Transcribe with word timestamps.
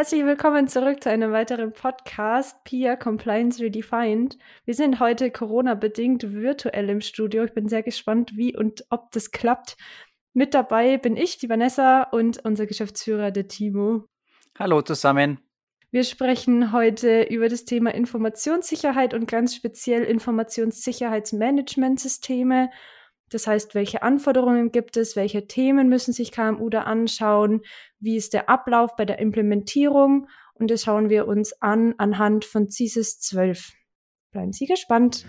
Herzlich 0.00 0.24
willkommen 0.24 0.66
zurück 0.66 1.02
zu 1.02 1.10
einem 1.10 1.30
weiteren 1.30 1.74
Podcast 1.74 2.64
PIA 2.64 2.96
Compliance 2.96 3.62
Redefined. 3.62 4.38
Wir 4.64 4.72
sind 4.72 4.98
heute 4.98 5.30
Corona-bedingt 5.30 6.32
virtuell 6.32 6.88
im 6.88 7.02
Studio. 7.02 7.44
Ich 7.44 7.52
bin 7.52 7.68
sehr 7.68 7.82
gespannt, 7.82 8.34
wie 8.34 8.56
und 8.56 8.86
ob 8.88 9.10
das 9.10 9.30
klappt. 9.30 9.76
Mit 10.32 10.54
dabei 10.54 10.96
bin 10.96 11.18
ich, 11.18 11.36
die 11.36 11.50
Vanessa, 11.50 12.04
und 12.04 12.42
unser 12.46 12.64
Geschäftsführer, 12.64 13.30
der 13.30 13.46
Timo. 13.46 14.06
Hallo 14.58 14.80
zusammen. 14.80 15.38
Wir 15.90 16.04
sprechen 16.04 16.72
heute 16.72 17.24
über 17.24 17.50
das 17.50 17.66
Thema 17.66 17.92
Informationssicherheit 17.92 19.12
und 19.12 19.30
ganz 19.30 19.54
speziell 19.54 20.04
Informationssicherheitsmanagementsysteme. 20.04 22.70
Das 23.30 23.46
heißt, 23.46 23.74
welche 23.74 24.02
Anforderungen 24.02 24.72
gibt 24.72 24.96
es, 24.96 25.16
welche 25.16 25.46
Themen 25.46 25.88
müssen 25.88 26.12
sich 26.12 26.32
KMU 26.32 26.68
da 26.68 26.82
anschauen, 26.82 27.62
wie 27.98 28.16
ist 28.16 28.32
der 28.32 28.48
Ablauf 28.48 28.96
bei 28.96 29.04
der 29.04 29.18
Implementierung 29.18 30.28
und 30.54 30.70
das 30.70 30.82
schauen 30.82 31.08
wir 31.08 31.26
uns 31.26 31.54
an 31.62 31.94
anhand 31.98 32.44
von 32.44 32.68
CISIS 32.68 33.18
12. 33.20 33.72
Bleiben 34.32 34.52
Sie 34.52 34.66
gespannt. 34.66 35.26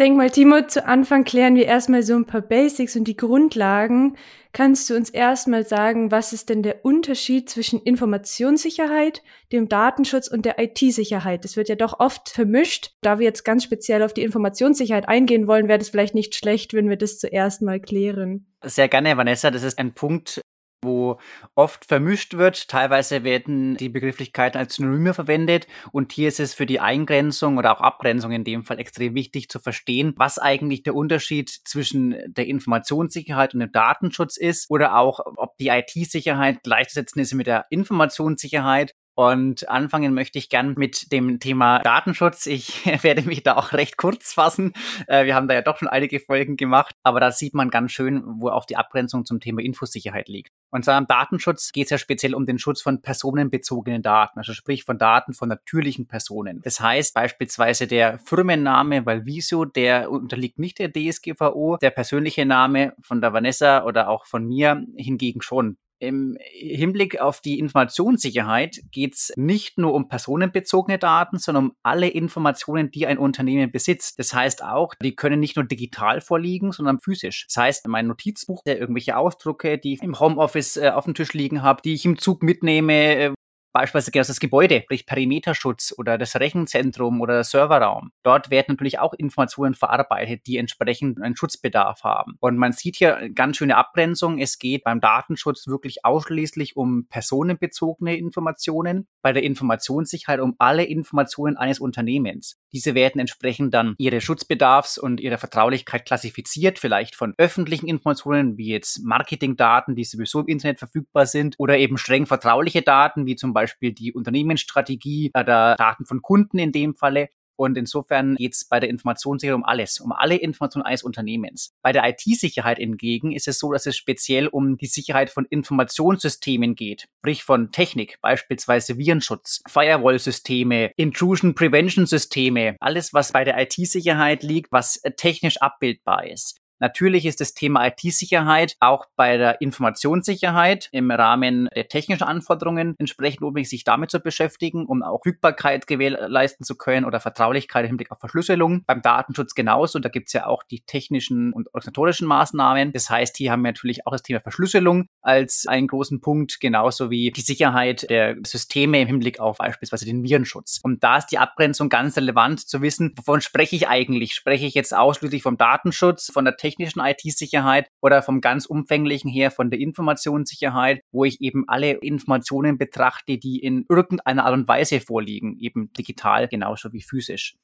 Denke 0.00 0.16
mal, 0.16 0.30
Timo, 0.30 0.66
zu 0.66 0.86
Anfang 0.86 1.24
klären 1.24 1.54
wir 1.54 1.66
erstmal 1.66 2.02
so 2.02 2.14
ein 2.14 2.24
paar 2.24 2.40
Basics 2.40 2.96
und 2.96 3.04
die 3.04 3.16
Grundlagen. 3.16 4.16
Kannst 4.52 4.88
du 4.88 4.96
uns 4.96 5.10
erstmal 5.10 5.64
sagen, 5.64 6.10
was 6.10 6.32
ist 6.32 6.48
denn 6.48 6.62
der 6.62 6.84
Unterschied 6.84 7.48
zwischen 7.50 7.80
Informationssicherheit, 7.82 9.22
dem 9.52 9.68
Datenschutz 9.68 10.26
und 10.26 10.44
der 10.44 10.58
IT-Sicherheit? 10.58 11.44
Das 11.44 11.56
wird 11.56 11.68
ja 11.68 11.76
doch 11.76 12.00
oft 12.00 12.30
vermischt. 12.30 12.92
Da 13.02 13.18
wir 13.18 13.26
jetzt 13.26 13.44
ganz 13.44 13.62
speziell 13.62 14.02
auf 14.02 14.14
die 14.14 14.22
Informationssicherheit 14.22 15.08
eingehen 15.08 15.46
wollen, 15.46 15.68
wäre 15.68 15.78
das 15.78 15.90
vielleicht 15.90 16.14
nicht 16.14 16.34
schlecht, 16.34 16.72
wenn 16.72 16.88
wir 16.88 16.96
das 16.96 17.18
zuerst 17.18 17.62
mal 17.62 17.78
klären. 17.78 18.46
Sehr 18.64 18.88
gerne, 18.88 19.16
Vanessa. 19.16 19.50
Das 19.50 19.62
ist 19.62 19.78
ein 19.78 19.92
Punkt, 19.92 20.40
wo 20.82 21.18
oft 21.54 21.84
vermischt 21.84 22.34
wird. 22.34 22.68
Teilweise 22.68 23.24
werden 23.24 23.76
die 23.76 23.88
Begrifflichkeiten 23.88 24.58
als 24.58 24.76
Synonyme 24.76 25.14
verwendet 25.14 25.66
und 25.92 26.12
hier 26.12 26.28
ist 26.28 26.40
es 26.40 26.54
für 26.54 26.66
die 26.66 26.80
Eingrenzung 26.80 27.58
oder 27.58 27.72
auch 27.76 27.80
Abgrenzung 27.80 28.32
in 28.32 28.44
dem 28.44 28.64
Fall 28.64 28.78
extrem 28.78 29.14
wichtig 29.14 29.48
zu 29.48 29.58
verstehen, 29.58 30.14
was 30.16 30.38
eigentlich 30.38 30.82
der 30.82 30.94
Unterschied 30.94 31.50
zwischen 31.50 32.16
der 32.26 32.46
Informationssicherheit 32.46 33.54
und 33.54 33.60
dem 33.60 33.72
Datenschutz 33.72 34.36
ist 34.36 34.70
oder 34.70 34.96
auch, 34.96 35.20
ob 35.36 35.56
die 35.58 35.68
IT-Sicherheit 35.68 36.62
gleichzusetzen 36.62 37.20
ist 37.20 37.34
mit 37.34 37.46
der 37.46 37.66
Informationssicherheit 37.70 38.94
und 39.14 39.68
anfangen 39.68 40.14
möchte 40.14 40.38
ich 40.38 40.48
gern 40.48 40.74
mit 40.76 41.12
dem 41.12 41.40
Thema 41.40 41.80
Datenschutz. 41.80 42.46
Ich 42.46 42.86
werde 43.02 43.22
mich 43.22 43.42
da 43.42 43.56
auch 43.56 43.72
recht 43.72 43.96
kurz 43.96 44.32
fassen. 44.32 44.72
Äh, 45.06 45.26
wir 45.26 45.34
haben 45.34 45.48
da 45.48 45.54
ja 45.54 45.62
doch 45.62 45.78
schon 45.78 45.88
einige 45.88 46.20
Folgen 46.20 46.56
gemacht, 46.56 46.94
aber 47.02 47.20
da 47.20 47.30
sieht 47.30 47.54
man 47.54 47.70
ganz 47.70 47.92
schön, 47.92 48.22
wo 48.24 48.48
auch 48.48 48.64
die 48.64 48.76
Abgrenzung 48.76 49.24
zum 49.24 49.40
Thema 49.40 49.62
Infosicherheit 49.62 50.28
liegt. 50.28 50.52
Und 50.70 50.84
zwar 50.84 50.96
im 50.98 51.06
Datenschutz 51.06 51.72
geht 51.72 51.84
es 51.84 51.90
ja 51.90 51.98
speziell 51.98 52.34
um 52.34 52.46
den 52.46 52.58
Schutz 52.58 52.80
von 52.80 53.02
personenbezogenen 53.02 54.02
Daten, 54.02 54.38
also 54.38 54.52
sprich 54.52 54.84
von 54.84 54.98
Daten 54.98 55.34
von 55.34 55.48
natürlichen 55.48 56.06
Personen. 56.06 56.60
Das 56.62 56.80
heißt 56.80 57.12
beispielsweise 57.14 57.86
der 57.86 58.18
Firmenname 58.20 59.04
Valvisio, 59.04 59.64
der 59.64 60.10
unterliegt 60.10 60.58
nicht 60.58 60.78
der 60.78 60.92
DSGVO, 60.92 61.76
der 61.76 61.90
persönliche 61.90 62.46
Name 62.46 62.94
von 63.02 63.20
der 63.20 63.32
Vanessa 63.32 63.84
oder 63.84 64.08
auch 64.08 64.26
von 64.26 64.46
mir 64.46 64.84
hingegen 64.96 65.42
schon. 65.42 65.76
Im 66.00 66.38
Hinblick 66.40 67.20
auf 67.20 67.42
die 67.42 67.58
Informationssicherheit 67.58 68.80
geht 68.90 69.14
es 69.14 69.32
nicht 69.36 69.76
nur 69.76 69.92
um 69.92 70.08
personenbezogene 70.08 70.98
Daten, 70.98 71.38
sondern 71.38 71.66
um 71.66 71.76
alle 71.82 72.08
Informationen, 72.08 72.90
die 72.90 73.06
ein 73.06 73.18
Unternehmen 73.18 73.70
besitzt. 73.70 74.18
Das 74.18 74.32
heißt 74.32 74.64
auch, 74.64 74.94
die 75.02 75.14
können 75.14 75.40
nicht 75.40 75.56
nur 75.56 75.66
digital 75.66 76.22
vorliegen, 76.22 76.72
sondern 76.72 77.00
physisch. 77.00 77.46
Das 77.48 77.58
heißt, 77.58 77.88
mein 77.88 78.06
Notizbuch, 78.06 78.62
der 78.64 78.78
irgendwelche 78.78 79.18
Ausdrucke, 79.18 79.76
die 79.76 79.92
ich 79.92 80.02
im 80.02 80.18
Homeoffice 80.18 80.78
äh, 80.78 80.88
auf 80.88 81.04
dem 81.04 81.14
Tisch 81.14 81.34
liegen 81.34 81.62
habe, 81.62 81.82
die 81.82 81.92
ich 81.92 82.06
im 82.06 82.18
Zug 82.18 82.42
mitnehme, 82.42 83.16
äh, 83.16 83.32
beispielsweise 83.72 84.32
das 84.32 84.40
Gebäude, 84.40 84.80
sprich 84.82 85.06
Perimeterschutz 85.06 85.94
oder 85.96 86.18
das 86.18 86.36
Rechenzentrum 86.36 87.20
oder 87.20 87.34
der 87.34 87.44
Serverraum. 87.44 88.10
Dort 88.22 88.50
werden 88.50 88.66
natürlich 88.70 88.98
auch 88.98 89.14
Informationen 89.14 89.74
verarbeitet, 89.74 90.46
die 90.46 90.56
entsprechend 90.56 91.22
einen 91.22 91.36
Schutzbedarf 91.36 92.02
haben. 92.02 92.34
Und 92.40 92.56
man 92.56 92.72
sieht 92.72 92.96
hier 92.96 93.30
ganz 93.34 93.56
schöne 93.56 93.76
Abgrenzung. 93.76 94.38
Es 94.38 94.58
geht 94.58 94.84
beim 94.84 95.00
Datenschutz 95.00 95.66
wirklich 95.66 96.04
ausschließlich 96.04 96.76
um 96.76 97.06
personenbezogene 97.08 98.16
Informationen, 98.16 99.06
bei 99.22 99.32
der 99.32 99.42
Informationssicherheit 99.42 100.40
um 100.40 100.54
alle 100.58 100.84
Informationen 100.84 101.56
eines 101.56 101.78
Unternehmens. 101.78 102.58
Diese 102.72 102.94
werden 102.94 103.20
entsprechend 103.20 103.74
dann 103.74 103.94
ihre 103.98 104.20
Schutzbedarfs- 104.20 104.98
und 104.98 105.20
ihre 105.20 105.38
Vertraulichkeit 105.38 106.04
klassifiziert, 106.04 106.78
vielleicht 106.78 107.14
von 107.14 107.34
öffentlichen 107.38 107.86
Informationen 107.86 108.56
wie 108.56 108.68
jetzt 108.68 109.04
Marketingdaten, 109.04 109.94
die 109.94 110.04
sowieso 110.04 110.40
im 110.40 110.48
Internet 110.48 110.78
verfügbar 110.78 111.26
sind, 111.26 111.54
oder 111.58 111.78
eben 111.78 111.98
streng 111.98 112.26
vertrauliche 112.26 112.82
Daten, 112.82 113.26
wie 113.26 113.36
zum 113.36 113.52
Beispiel 113.52 113.59
die 113.80 114.12
Unternehmensstrategie 114.12 115.30
oder 115.34 115.76
Daten 115.76 116.06
von 116.06 116.22
Kunden 116.22 116.58
in 116.58 116.72
dem 116.72 116.94
Falle. 116.94 117.28
Und 117.60 117.76
insofern 117.76 118.36
geht 118.36 118.54
es 118.54 118.64
bei 118.64 118.80
der 118.80 118.88
Informationssicherheit 118.88 119.54
um 119.54 119.64
alles, 119.64 120.00
um 120.00 120.12
alle 120.12 120.36
Informationen 120.36 120.86
eines 120.86 121.02
Unternehmens. 121.02 121.74
Bei 121.82 121.92
der 121.92 122.08
IT-Sicherheit 122.08 122.78
hingegen 122.78 123.32
ist 123.32 123.48
es 123.48 123.58
so, 123.58 123.70
dass 123.70 123.84
es 123.84 123.98
speziell 123.98 124.46
um 124.46 124.78
die 124.78 124.86
Sicherheit 124.86 125.28
von 125.28 125.44
Informationssystemen 125.44 126.74
geht, 126.74 127.08
sprich 127.18 127.44
von 127.44 127.70
Technik, 127.70 128.16
beispielsweise 128.22 128.96
Virenschutz, 128.96 129.60
Firewall-Systeme, 129.68 130.92
Intrusion 130.96 131.54
Prevention-Systeme, 131.54 132.76
alles, 132.80 133.12
was 133.12 133.32
bei 133.32 133.44
der 133.44 133.60
IT-Sicherheit 133.60 134.42
liegt, 134.42 134.72
was 134.72 135.02
technisch 135.18 135.60
abbildbar 135.60 136.26
ist. 136.26 136.59
Natürlich 136.80 137.26
ist 137.26 137.40
das 137.40 137.54
Thema 137.54 137.86
IT-Sicherheit 137.86 138.76
auch 138.80 139.06
bei 139.14 139.36
der 139.36 139.60
Informationssicherheit 139.60 140.88
im 140.92 141.10
Rahmen 141.10 141.68
der 141.74 141.88
technischen 141.88 142.24
Anforderungen 142.24 142.94
entsprechend 142.98 143.42
notwendig, 143.42 143.68
sich 143.68 143.84
damit 143.84 144.10
zu 144.10 144.18
beschäftigen, 144.20 144.86
um 144.86 145.02
auch 145.02 145.20
Rückbarkeit 145.24 145.86
gewährleisten 145.86 146.64
zu 146.64 146.76
können 146.76 147.04
oder 147.04 147.20
Vertraulichkeit 147.20 147.84
im 147.84 147.88
Hinblick 147.88 148.10
auf 148.10 148.18
Verschlüsselung. 148.18 148.82
Beim 148.86 149.02
Datenschutz 149.02 149.54
genauso. 149.54 149.98
Da 149.98 150.08
gibt 150.08 150.28
es 150.28 150.32
ja 150.32 150.46
auch 150.46 150.62
die 150.62 150.80
technischen 150.80 151.52
und 151.52 151.68
organisatorischen 151.68 152.26
Maßnahmen. 152.26 152.92
Das 152.92 153.10
heißt, 153.10 153.36
hier 153.36 153.52
haben 153.52 153.62
wir 153.62 153.68
natürlich 153.68 154.06
auch 154.06 154.12
das 154.12 154.22
Thema 154.22 154.40
Verschlüsselung 154.40 155.06
als 155.20 155.66
einen 155.66 155.86
großen 155.86 156.20
Punkt, 156.20 156.60
genauso 156.60 157.10
wie 157.10 157.30
die 157.30 157.42
Sicherheit 157.42 158.08
der 158.08 158.36
Systeme 158.44 159.00
im 159.02 159.06
Hinblick 159.06 159.38
auf 159.38 159.58
beispielsweise 159.58 160.06
den 160.06 160.22
Virenschutz. 160.24 160.80
Und 160.82 161.04
da 161.04 161.18
ist 161.18 161.26
die 161.26 161.38
Abgrenzung 161.38 161.90
ganz 161.90 162.16
relevant 162.16 162.60
zu 162.60 162.80
wissen, 162.80 163.12
wovon 163.16 163.42
spreche 163.42 163.76
ich 163.76 163.88
eigentlich? 163.88 164.34
Spreche 164.34 164.64
ich 164.66 164.74
jetzt 164.74 164.94
ausschließlich 164.94 165.42
vom 165.42 165.58
Datenschutz, 165.58 166.30
von 166.32 166.44
der 166.44 166.56
Technik 166.56 166.69
technischen 166.70 167.00
IT-Sicherheit 167.00 167.88
oder 168.00 168.22
vom 168.22 168.40
ganz 168.40 168.66
umfänglichen 168.66 169.30
her 169.30 169.50
von 169.50 169.70
der 169.70 169.80
Informationssicherheit, 169.80 171.00
wo 171.12 171.24
ich 171.24 171.40
eben 171.40 171.64
alle 171.68 171.92
Informationen 171.92 172.78
betrachte, 172.78 173.38
die 173.38 173.58
in 173.58 173.84
irgendeiner 173.88 174.44
Art 174.44 174.54
und 174.54 174.68
Weise 174.68 175.00
vorliegen, 175.00 175.58
eben 175.58 175.92
digital 175.92 176.48
genauso 176.48 176.92
wie 176.92 177.02
physisch. 177.02 177.56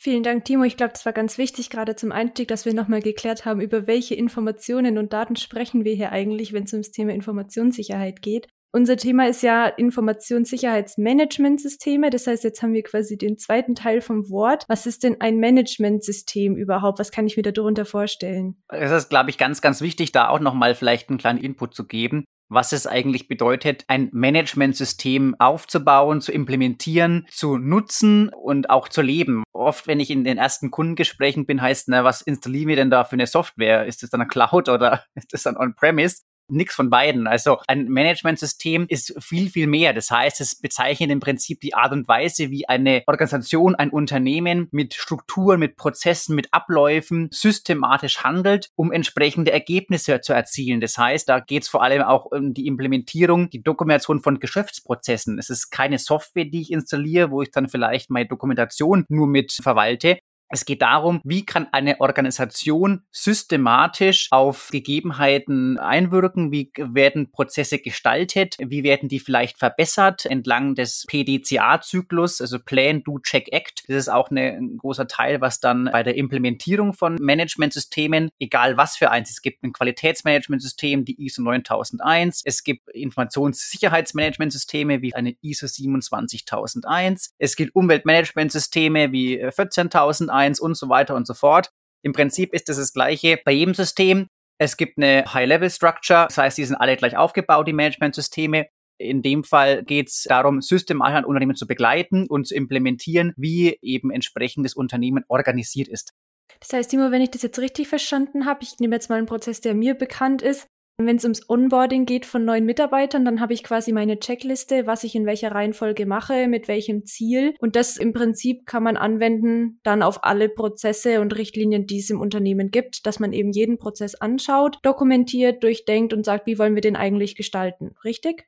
Vielen 0.00 0.22
Dank, 0.22 0.44
Timo. 0.44 0.62
Ich 0.62 0.76
glaube, 0.76 0.92
das 0.92 1.04
war 1.06 1.12
ganz 1.12 1.38
wichtig, 1.38 1.70
gerade 1.70 1.96
zum 1.96 2.12
Einstieg, 2.12 2.46
dass 2.46 2.64
wir 2.64 2.72
nochmal 2.72 3.02
geklärt 3.02 3.44
haben, 3.44 3.60
über 3.60 3.88
welche 3.88 4.14
Informationen 4.14 4.96
und 4.96 5.12
Daten 5.12 5.34
sprechen 5.34 5.84
wir 5.84 5.94
hier 5.94 6.12
eigentlich, 6.12 6.52
wenn 6.52 6.64
es 6.64 6.72
ums 6.72 6.92
Thema 6.92 7.12
Informationssicherheit 7.12 8.22
geht. 8.22 8.46
Unser 8.70 8.96
Thema 8.96 9.28
ist 9.28 9.42
ja 9.42 9.66
Informationssicherheitsmanagementsysteme. 9.66 12.10
Das 12.10 12.26
heißt, 12.26 12.44
jetzt 12.44 12.62
haben 12.62 12.74
wir 12.74 12.82
quasi 12.82 13.16
den 13.16 13.38
zweiten 13.38 13.74
Teil 13.74 14.02
vom 14.02 14.28
Wort. 14.30 14.64
Was 14.68 14.84
ist 14.86 15.04
denn 15.04 15.20
ein 15.20 15.38
Managementsystem 15.38 16.56
überhaupt? 16.56 16.98
Was 16.98 17.10
kann 17.10 17.26
ich 17.26 17.36
mir 17.36 17.42
darunter 17.42 17.86
vorstellen? 17.86 18.62
Es 18.68 18.90
ist, 18.90 19.08
glaube 19.08 19.30
ich, 19.30 19.38
ganz, 19.38 19.62
ganz 19.62 19.80
wichtig, 19.80 20.12
da 20.12 20.28
auch 20.28 20.40
nochmal 20.40 20.74
vielleicht 20.74 21.08
einen 21.08 21.18
kleinen 21.18 21.38
Input 21.38 21.74
zu 21.74 21.86
geben 21.86 22.24
was 22.48 22.72
es 22.72 22.86
eigentlich 22.86 23.28
bedeutet, 23.28 23.84
ein 23.88 24.08
Managementsystem 24.12 25.36
aufzubauen, 25.38 26.20
zu 26.20 26.32
implementieren, 26.32 27.26
zu 27.30 27.58
nutzen 27.58 28.30
und 28.30 28.70
auch 28.70 28.88
zu 28.88 29.02
leben. 29.02 29.44
Oft, 29.52 29.86
wenn 29.86 30.00
ich 30.00 30.10
in 30.10 30.24
den 30.24 30.38
ersten 30.38 30.70
Kundengesprächen 30.70 31.46
bin, 31.46 31.60
heißt, 31.60 31.88
na, 31.88 32.04
was 32.04 32.22
installieren 32.22 32.68
wir 32.68 32.76
denn 32.76 32.90
da 32.90 33.04
für 33.04 33.14
eine 33.14 33.26
Software? 33.26 33.86
Ist 33.86 34.02
das 34.02 34.10
dann 34.10 34.20
eine 34.20 34.28
Cloud 34.28 34.68
oder 34.68 35.04
ist 35.14 35.32
das 35.32 35.42
dann 35.42 35.56
On-Premise? 35.56 36.22
Nix 36.48 36.74
von 36.74 36.90
beiden. 36.90 37.26
Also 37.26 37.58
ein 37.66 37.88
Managementsystem 37.88 38.86
ist 38.88 39.14
viel, 39.22 39.50
viel 39.50 39.66
mehr. 39.66 39.92
Das 39.92 40.10
heißt, 40.10 40.40
es 40.40 40.54
bezeichnet 40.60 41.10
im 41.10 41.20
Prinzip 41.20 41.60
die 41.60 41.74
Art 41.74 41.92
und 41.92 42.08
Weise, 42.08 42.50
wie 42.50 42.68
eine 42.68 43.02
Organisation, 43.06 43.74
ein 43.74 43.90
Unternehmen 43.90 44.68
mit 44.70 44.94
Strukturen, 44.94 45.60
mit 45.60 45.76
Prozessen, 45.76 46.34
mit 46.34 46.52
Abläufen 46.52 47.28
systematisch 47.32 48.24
handelt, 48.24 48.70
um 48.76 48.92
entsprechende 48.92 49.52
Ergebnisse 49.52 50.20
zu 50.20 50.32
erzielen. 50.32 50.80
Das 50.80 50.96
heißt, 50.98 51.28
da 51.28 51.40
geht 51.40 51.64
es 51.64 51.68
vor 51.68 51.82
allem 51.82 52.02
auch 52.02 52.26
um 52.26 52.54
die 52.54 52.66
Implementierung, 52.66 53.50
die 53.50 53.62
Dokumentation 53.62 54.20
von 54.20 54.38
Geschäftsprozessen. 54.38 55.38
Es 55.38 55.50
ist 55.50 55.70
keine 55.70 55.98
Software, 55.98 56.44
die 56.44 56.62
ich 56.62 56.72
installiere, 56.72 57.30
wo 57.30 57.42
ich 57.42 57.50
dann 57.50 57.68
vielleicht 57.68 58.10
meine 58.10 58.28
Dokumentation 58.28 59.04
nur 59.08 59.26
mit 59.26 59.52
verwalte, 59.52 60.18
Es 60.50 60.64
geht 60.64 60.80
darum, 60.80 61.20
wie 61.24 61.44
kann 61.44 61.66
eine 61.72 62.00
Organisation 62.00 63.02
systematisch 63.10 64.28
auf 64.30 64.68
Gegebenheiten 64.70 65.78
einwirken, 65.78 66.50
wie 66.50 66.72
werden 66.76 67.30
Prozesse 67.30 67.78
gestaltet, 67.78 68.56
wie 68.58 68.82
werden 68.82 69.10
die 69.10 69.20
vielleicht 69.20 69.58
verbessert 69.58 70.24
entlang 70.24 70.74
des 70.74 71.04
PDCA-Zyklus, 71.06 72.40
also 72.40 72.58
Plan, 72.58 73.02
Do, 73.04 73.18
Check, 73.18 73.52
Act. 73.52 73.84
Das 73.88 73.96
ist 73.96 74.08
auch 74.08 74.30
eine, 74.30 74.52
ein 74.52 74.78
großer 74.78 75.06
Teil, 75.06 75.42
was 75.42 75.60
dann 75.60 75.90
bei 75.92 76.02
der 76.02 76.16
Implementierung 76.16 76.94
von 76.94 77.16
Managementsystemen, 77.20 78.30
egal 78.38 78.78
was 78.78 78.96
für 78.96 79.10
eins, 79.10 79.28
es 79.30 79.42
gibt 79.42 79.62
ein 79.62 79.74
Qualitätsmanagementsystem, 79.74 81.04
die 81.04 81.26
ISO 81.26 81.42
9001, 81.42 82.40
es 82.44 82.64
gibt 82.64 82.88
Informationssicherheitsmanagementsysteme 82.88 85.02
wie 85.02 85.14
eine 85.14 85.36
ISO 85.42 85.66
27001, 85.66 87.34
es 87.38 87.54
gibt 87.54 87.74
Umweltmanagementsysteme 87.74 89.12
wie 89.12 89.46
14001 89.50 90.37
1 90.38 90.60
und 90.60 90.76
so 90.76 90.88
weiter 90.88 91.14
und 91.14 91.26
so 91.26 91.34
fort. 91.34 91.70
Im 92.02 92.12
Prinzip 92.12 92.54
ist 92.54 92.68
das 92.68 92.76
das 92.76 92.92
gleiche 92.92 93.38
bei 93.44 93.52
jedem 93.52 93.74
System. 93.74 94.28
Es 94.58 94.76
gibt 94.76 94.98
eine 94.98 95.24
High-Level-Structure, 95.32 96.26
das 96.28 96.38
heißt, 96.38 96.58
die 96.58 96.64
sind 96.64 96.76
alle 96.76 96.96
gleich 96.96 97.16
aufgebaut, 97.16 97.68
die 97.68 97.72
Management-Systeme. 97.72 98.66
In 99.00 99.22
dem 99.22 99.44
Fall 99.44 99.84
geht 99.84 100.08
es 100.08 100.24
darum, 100.24 100.60
systematisch 100.60 101.18
ein 101.18 101.24
Unternehmen 101.24 101.54
zu 101.54 101.68
begleiten 101.68 102.26
und 102.26 102.48
zu 102.48 102.54
implementieren, 102.56 103.32
wie 103.36 103.78
eben 103.82 104.10
entsprechend 104.10 104.64
das 104.64 104.74
Unternehmen 104.74 105.24
organisiert 105.28 105.86
ist. 105.88 106.12
Das 106.60 106.72
heißt, 106.72 106.90
Timo, 106.90 107.12
wenn 107.12 107.22
ich 107.22 107.30
das 107.30 107.42
jetzt 107.42 107.60
richtig 107.60 107.86
verstanden 107.86 108.46
habe, 108.46 108.64
ich 108.64 108.80
nehme 108.80 108.96
jetzt 108.96 109.08
mal 109.08 109.16
einen 109.16 109.26
Prozess, 109.26 109.60
der 109.60 109.74
mir 109.74 109.94
bekannt 109.94 110.42
ist, 110.42 110.66
wenn 111.06 111.16
es 111.16 111.24
ums 111.24 111.48
Onboarding 111.48 112.06
geht 112.06 112.26
von 112.26 112.44
neuen 112.44 112.64
Mitarbeitern, 112.64 113.24
dann 113.24 113.40
habe 113.40 113.54
ich 113.54 113.62
quasi 113.62 113.92
meine 113.92 114.18
Checkliste, 114.18 114.86
was 114.86 115.04
ich 115.04 115.14
in 115.14 115.26
welcher 115.26 115.52
Reihenfolge 115.52 116.06
mache, 116.06 116.48
mit 116.48 116.66
welchem 116.66 117.04
Ziel. 117.04 117.54
Und 117.60 117.76
das 117.76 117.96
im 117.96 118.12
Prinzip 118.12 118.66
kann 118.66 118.82
man 118.82 118.96
anwenden 118.96 119.78
dann 119.84 120.02
auf 120.02 120.24
alle 120.24 120.48
Prozesse 120.48 121.20
und 121.20 121.36
Richtlinien, 121.36 121.86
die 121.86 122.00
es 122.00 122.10
im 122.10 122.20
Unternehmen 122.20 122.70
gibt, 122.70 123.06
dass 123.06 123.20
man 123.20 123.32
eben 123.32 123.52
jeden 123.52 123.78
Prozess 123.78 124.16
anschaut, 124.16 124.78
dokumentiert, 124.82 125.62
durchdenkt 125.62 126.12
und 126.12 126.24
sagt, 126.24 126.46
wie 126.46 126.58
wollen 126.58 126.74
wir 126.74 126.82
den 126.82 126.96
eigentlich 126.96 127.36
gestalten. 127.36 127.94
Richtig? 128.04 128.46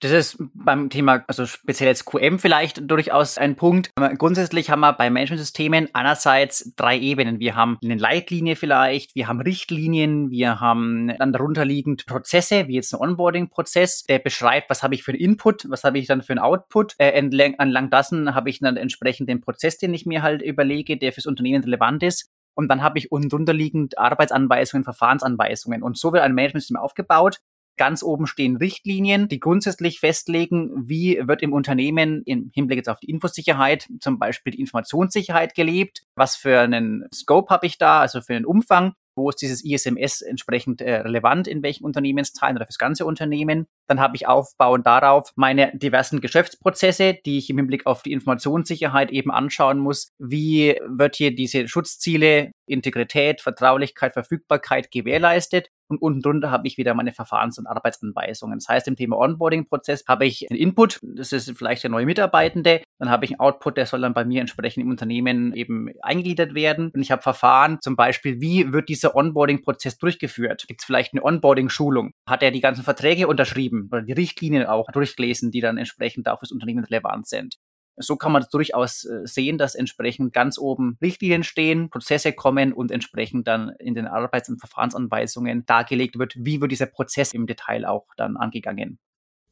Das 0.00 0.10
ist 0.10 0.36
beim 0.52 0.90
Thema, 0.90 1.24
also 1.26 1.46
speziell 1.46 1.88
jetzt 1.88 2.04
QM 2.04 2.38
vielleicht 2.38 2.90
durchaus 2.90 3.38
ein 3.38 3.56
Punkt. 3.56 3.92
Grundsätzlich 4.18 4.68
haben 4.68 4.80
wir 4.80 4.92
bei 4.92 5.08
Managementsystemen 5.08 5.88
einerseits 5.94 6.74
drei 6.76 6.98
Ebenen. 6.98 7.40
Wir 7.40 7.56
haben 7.56 7.78
eine 7.82 7.94
Leitlinie 7.94 8.56
vielleicht, 8.56 9.14
wir 9.14 9.26
haben 9.26 9.40
Richtlinien, 9.40 10.30
wir 10.30 10.60
haben 10.60 11.14
dann 11.18 11.32
darunter 11.32 11.64
liegend 11.64 12.04
Prozesse, 12.04 12.68
wie 12.68 12.74
jetzt 12.74 12.92
ein 12.92 13.00
Onboarding-Prozess, 13.00 14.04
der 14.04 14.18
beschreibt, 14.18 14.68
was 14.68 14.82
habe 14.82 14.94
ich 14.94 15.02
für 15.02 15.12
einen 15.12 15.20
Input, 15.20 15.64
was 15.70 15.82
habe 15.82 15.98
ich 15.98 16.06
dann 16.06 16.22
für 16.22 16.34
einen 16.34 16.40
Output. 16.40 16.94
Äh, 16.98 17.12
entlang, 17.12 17.54
entlang 17.54 17.88
dessen 17.88 18.34
habe 18.34 18.50
ich 18.50 18.60
dann 18.60 18.76
entsprechend 18.76 19.30
den 19.30 19.40
Prozess, 19.40 19.78
den 19.78 19.94
ich 19.94 20.04
mir 20.04 20.20
halt 20.20 20.42
überlege, 20.42 20.98
der 20.98 21.14
fürs 21.14 21.26
Unternehmen 21.26 21.64
relevant 21.64 22.02
ist. 22.02 22.28
Und 22.54 22.68
dann 22.68 22.82
habe 22.82 22.98
ich 22.98 23.12
unten 23.12 23.30
drunter 23.30 23.54
liegend 23.54 23.96
Arbeitsanweisungen, 23.96 24.84
Verfahrensanweisungen. 24.84 25.82
Und 25.82 25.96
so 25.96 26.12
wird 26.12 26.22
ein 26.22 26.34
Managementsystem 26.34 26.76
aufgebaut. 26.76 27.40
Ganz 27.76 28.02
oben 28.02 28.26
stehen 28.26 28.56
Richtlinien, 28.56 29.28
die 29.28 29.38
grundsätzlich 29.38 30.00
festlegen, 30.00 30.70
wie 30.88 31.20
wird 31.22 31.42
im 31.42 31.52
Unternehmen 31.52 32.22
im 32.24 32.50
Hinblick 32.54 32.78
jetzt 32.78 32.88
auf 32.88 33.00
die 33.00 33.10
Infosicherheit 33.10 33.88
zum 34.00 34.18
Beispiel 34.18 34.52
die 34.52 34.60
Informationssicherheit 34.60 35.54
gelebt, 35.54 36.04
was 36.14 36.36
für 36.36 36.60
einen 36.60 37.04
Scope 37.14 37.50
habe 37.50 37.66
ich 37.66 37.76
da, 37.76 38.00
also 38.00 38.22
für 38.22 38.34
einen 38.34 38.46
Umfang, 38.46 38.94
wo 39.14 39.28
ist 39.30 39.42
dieses 39.42 39.64
ISMS 39.64 40.22
entsprechend 40.22 40.80
äh, 40.80 40.96
relevant, 40.96 41.48
in 41.48 41.62
welchen 41.62 41.84
Unternehmensteilen 41.84 42.56
oder 42.56 42.66
fürs 42.66 42.78
ganze 42.78 43.04
Unternehmen. 43.04 43.66
Dann 43.88 44.00
habe 44.00 44.16
ich 44.16 44.26
aufbauend 44.26 44.86
darauf 44.86 45.32
meine 45.36 45.72
diversen 45.76 46.20
Geschäftsprozesse, 46.20 47.18
die 47.24 47.38
ich 47.38 47.50
im 47.50 47.58
Hinblick 47.58 47.86
auf 47.86 48.02
die 48.02 48.12
Informationssicherheit 48.12 49.10
eben 49.10 49.30
anschauen 49.30 49.78
muss. 49.78 50.10
Wie 50.18 50.78
wird 50.86 51.16
hier 51.16 51.34
diese 51.34 51.68
Schutzziele, 51.68 52.52
Integrität, 52.66 53.40
Vertraulichkeit, 53.40 54.14
Verfügbarkeit 54.14 54.90
gewährleistet? 54.90 55.68
Und 55.88 56.02
unten 56.02 56.20
drunter 56.20 56.50
habe 56.50 56.66
ich 56.66 56.78
wieder 56.78 56.94
meine 56.94 57.12
Verfahrens- 57.12 57.58
und 57.58 57.66
Arbeitsanweisungen. 57.66 58.58
Das 58.58 58.68
heißt, 58.68 58.88
im 58.88 58.96
Thema 58.96 59.18
Onboarding-Prozess 59.18 60.04
habe 60.08 60.26
ich 60.26 60.50
einen 60.50 60.58
Input, 60.58 60.98
das 61.02 61.32
ist 61.32 61.56
vielleicht 61.56 61.84
der 61.84 61.90
neue 61.90 62.06
Mitarbeitende. 62.06 62.82
Dann 62.98 63.10
habe 63.10 63.24
ich 63.24 63.32
einen 63.32 63.40
Output, 63.40 63.76
der 63.76 63.86
soll 63.86 64.00
dann 64.00 64.14
bei 64.14 64.24
mir 64.24 64.40
entsprechend 64.40 64.82
im 64.82 64.90
Unternehmen 64.90 65.54
eben 65.54 65.90
eingegliedert 66.02 66.54
werden. 66.54 66.90
Und 66.92 67.02
ich 67.02 67.10
habe 67.10 67.22
Verfahren, 67.22 67.78
zum 67.80 67.94
Beispiel, 67.94 68.40
wie 68.40 68.72
wird 68.72 68.88
dieser 68.88 69.14
Onboarding-Prozess 69.14 69.98
durchgeführt? 69.98 70.64
Gibt 70.66 70.80
es 70.80 70.84
vielleicht 70.86 71.12
eine 71.12 71.24
Onboarding-Schulung? 71.24 72.12
Hat 72.28 72.42
er 72.42 72.50
die 72.50 72.60
ganzen 72.60 72.82
Verträge 72.82 73.28
unterschrieben 73.28 73.75
oder 73.90 74.02
die 74.02 74.12
Richtlinien 74.12 74.66
auch 74.66 74.90
durchgelesen, 74.90 75.50
die 75.50 75.60
dann 75.60 75.78
entsprechend 75.78 76.28
auch 76.28 76.38
fürs 76.38 76.52
Unternehmen 76.52 76.84
relevant 76.84 77.26
sind? 77.26 77.56
So 77.98 78.16
kann 78.16 78.32
man 78.32 78.44
durchaus 78.50 79.04
äh, 79.04 79.20
sehen, 79.24 79.56
dass 79.56 79.74
entsprechend 79.74 80.34
ganz 80.34 80.58
oben 80.58 80.98
Richtlinien 81.00 81.44
stehen, 81.44 81.88
Prozesse 81.88 82.32
kommen 82.32 82.74
und 82.74 82.90
entsprechend 82.90 83.48
dann 83.48 83.70
in 83.78 83.94
den 83.94 84.06
Arbeits- 84.06 84.50
und 84.50 84.58
Verfahrensanweisungen 84.58 85.64
dargelegt 85.64 86.18
wird, 86.18 86.34
wie 86.36 86.60
wird 86.60 86.72
dieser 86.72 86.86
Prozess 86.86 87.32
im 87.32 87.46
Detail 87.46 87.86
auch 87.86 88.06
dann 88.16 88.36
angegangen. 88.36 88.98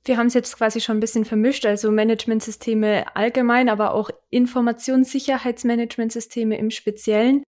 Wir 0.07 0.19
haben 0.19 0.27
es 0.27 0.35
jetzt 0.35 0.59
quasi 0.59 0.83
schon 0.83 0.99
ein 0.99 1.01
bisschen 1.01 1.25
vermischt, 1.25 1.65
also 1.65 1.91
Managementsysteme 1.91 3.17
allgemein, 3.17 3.71
aber 3.71 3.95
auch 3.95 4.11
Informationssicherheitsmanagementsysteme 4.29 6.59
im 6.59 6.71
Speziellen. 6.71 7.43